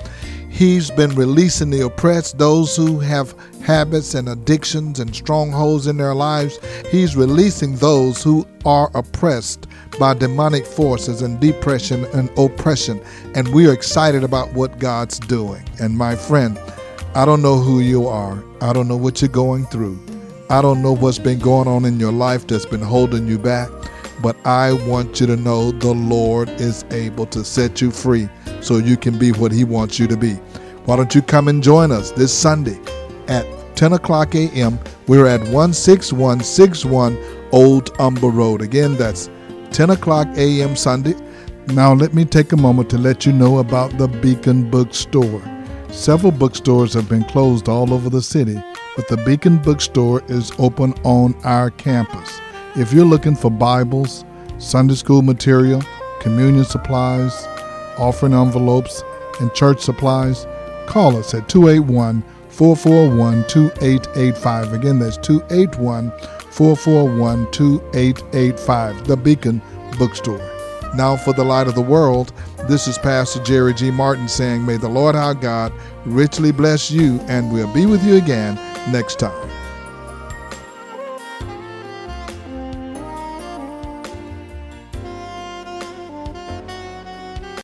He's 0.52 0.90
been 0.90 1.14
releasing 1.14 1.70
the 1.70 1.80
oppressed, 1.80 2.36
those 2.36 2.76
who 2.76 3.00
have 3.00 3.34
habits 3.64 4.12
and 4.14 4.28
addictions 4.28 5.00
and 5.00 5.16
strongholds 5.16 5.86
in 5.86 5.96
their 5.96 6.14
lives. 6.14 6.58
He's 6.90 7.16
releasing 7.16 7.76
those 7.76 8.22
who 8.22 8.46
are 8.66 8.90
oppressed 8.94 9.66
by 9.98 10.12
demonic 10.12 10.66
forces 10.66 11.22
and 11.22 11.40
depression 11.40 12.04
and 12.12 12.30
oppression. 12.38 13.00
And 13.34 13.48
we 13.48 13.66
are 13.66 13.72
excited 13.72 14.24
about 14.24 14.52
what 14.52 14.78
God's 14.78 15.18
doing. 15.18 15.64
And 15.80 15.96
my 15.96 16.14
friend, 16.14 16.60
I 17.14 17.24
don't 17.24 17.40
know 17.40 17.56
who 17.58 17.80
you 17.80 18.06
are, 18.06 18.44
I 18.60 18.74
don't 18.74 18.88
know 18.88 18.96
what 18.96 19.22
you're 19.22 19.30
going 19.30 19.64
through. 19.66 19.98
I 20.50 20.60
don't 20.60 20.82
know 20.82 20.92
what's 20.92 21.18
been 21.18 21.38
going 21.38 21.66
on 21.66 21.86
in 21.86 21.98
your 21.98 22.12
life 22.12 22.46
that's 22.46 22.66
been 22.66 22.82
holding 22.82 23.26
you 23.26 23.38
back, 23.38 23.70
but 24.22 24.36
I 24.46 24.72
want 24.72 25.20
you 25.20 25.26
to 25.26 25.36
know 25.36 25.72
the 25.72 25.92
Lord 25.92 26.48
is 26.48 26.84
able 26.90 27.26
to 27.26 27.44
set 27.44 27.80
you 27.80 27.90
free 27.90 28.28
so 28.60 28.78
you 28.78 28.96
can 28.96 29.18
be 29.18 29.32
what 29.32 29.52
He 29.52 29.64
wants 29.64 29.98
you 29.98 30.06
to 30.06 30.16
be. 30.16 30.34
Why 30.84 30.96
don't 30.96 31.14
you 31.14 31.22
come 31.22 31.48
and 31.48 31.62
join 31.62 31.92
us 31.92 32.10
this 32.12 32.32
Sunday 32.32 32.80
at 33.28 33.44
10 33.76 33.94
o'clock 33.94 34.34
a.m. 34.34 34.78
We're 35.06 35.26
at 35.26 35.40
16161 35.48 37.18
Old 37.52 37.96
Humble 37.96 38.30
Road. 38.30 38.62
Again, 38.62 38.96
that's 38.96 39.28
10 39.72 39.90
o'clock 39.90 40.28
a.m. 40.36 40.76
Sunday. 40.76 41.14
Now, 41.68 41.92
let 41.92 42.14
me 42.14 42.24
take 42.24 42.52
a 42.52 42.56
moment 42.56 42.90
to 42.90 42.98
let 42.98 43.24
you 43.24 43.32
know 43.32 43.58
about 43.58 43.96
the 43.98 44.08
Beacon 44.08 44.70
Bookstore. 44.70 45.42
Several 45.90 46.32
bookstores 46.32 46.94
have 46.94 47.08
been 47.08 47.24
closed 47.24 47.68
all 47.68 47.92
over 47.92 48.10
the 48.10 48.22
city, 48.22 48.60
but 48.96 49.06
the 49.08 49.18
Beacon 49.18 49.58
Bookstore 49.58 50.22
is 50.28 50.52
open 50.58 50.94
on 51.04 51.34
our 51.44 51.70
campus. 51.70 52.40
If 52.74 52.90
you're 52.90 53.04
looking 53.04 53.34
for 53.34 53.50
Bibles, 53.50 54.24
Sunday 54.56 54.94
school 54.94 55.20
material, 55.20 55.82
communion 56.20 56.64
supplies, 56.64 57.46
offering 57.98 58.32
envelopes, 58.32 59.04
and 59.40 59.52
church 59.52 59.80
supplies, 59.80 60.46
call 60.86 61.14
us 61.18 61.34
at 61.34 61.50
281 61.50 62.22
441 62.48 63.46
2885. 63.46 64.72
Again, 64.72 64.98
that's 64.98 65.18
281 65.18 66.10
441 66.50 67.50
2885, 67.50 69.06
the 69.06 69.18
Beacon 69.18 69.60
Bookstore. 69.98 70.40
Now, 70.94 71.14
for 71.14 71.34
the 71.34 71.44
light 71.44 71.68
of 71.68 71.74
the 71.74 71.82
world, 71.82 72.32
this 72.70 72.88
is 72.88 72.96
Pastor 72.96 73.42
Jerry 73.42 73.74
G. 73.74 73.90
Martin 73.90 74.28
saying, 74.28 74.64
May 74.64 74.78
the 74.78 74.88
Lord 74.88 75.14
our 75.14 75.34
God 75.34 75.74
richly 76.06 76.52
bless 76.52 76.90
you, 76.90 77.20
and 77.28 77.52
we'll 77.52 77.72
be 77.74 77.84
with 77.84 78.02
you 78.02 78.16
again 78.16 78.54
next 78.90 79.18
time. 79.18 79.51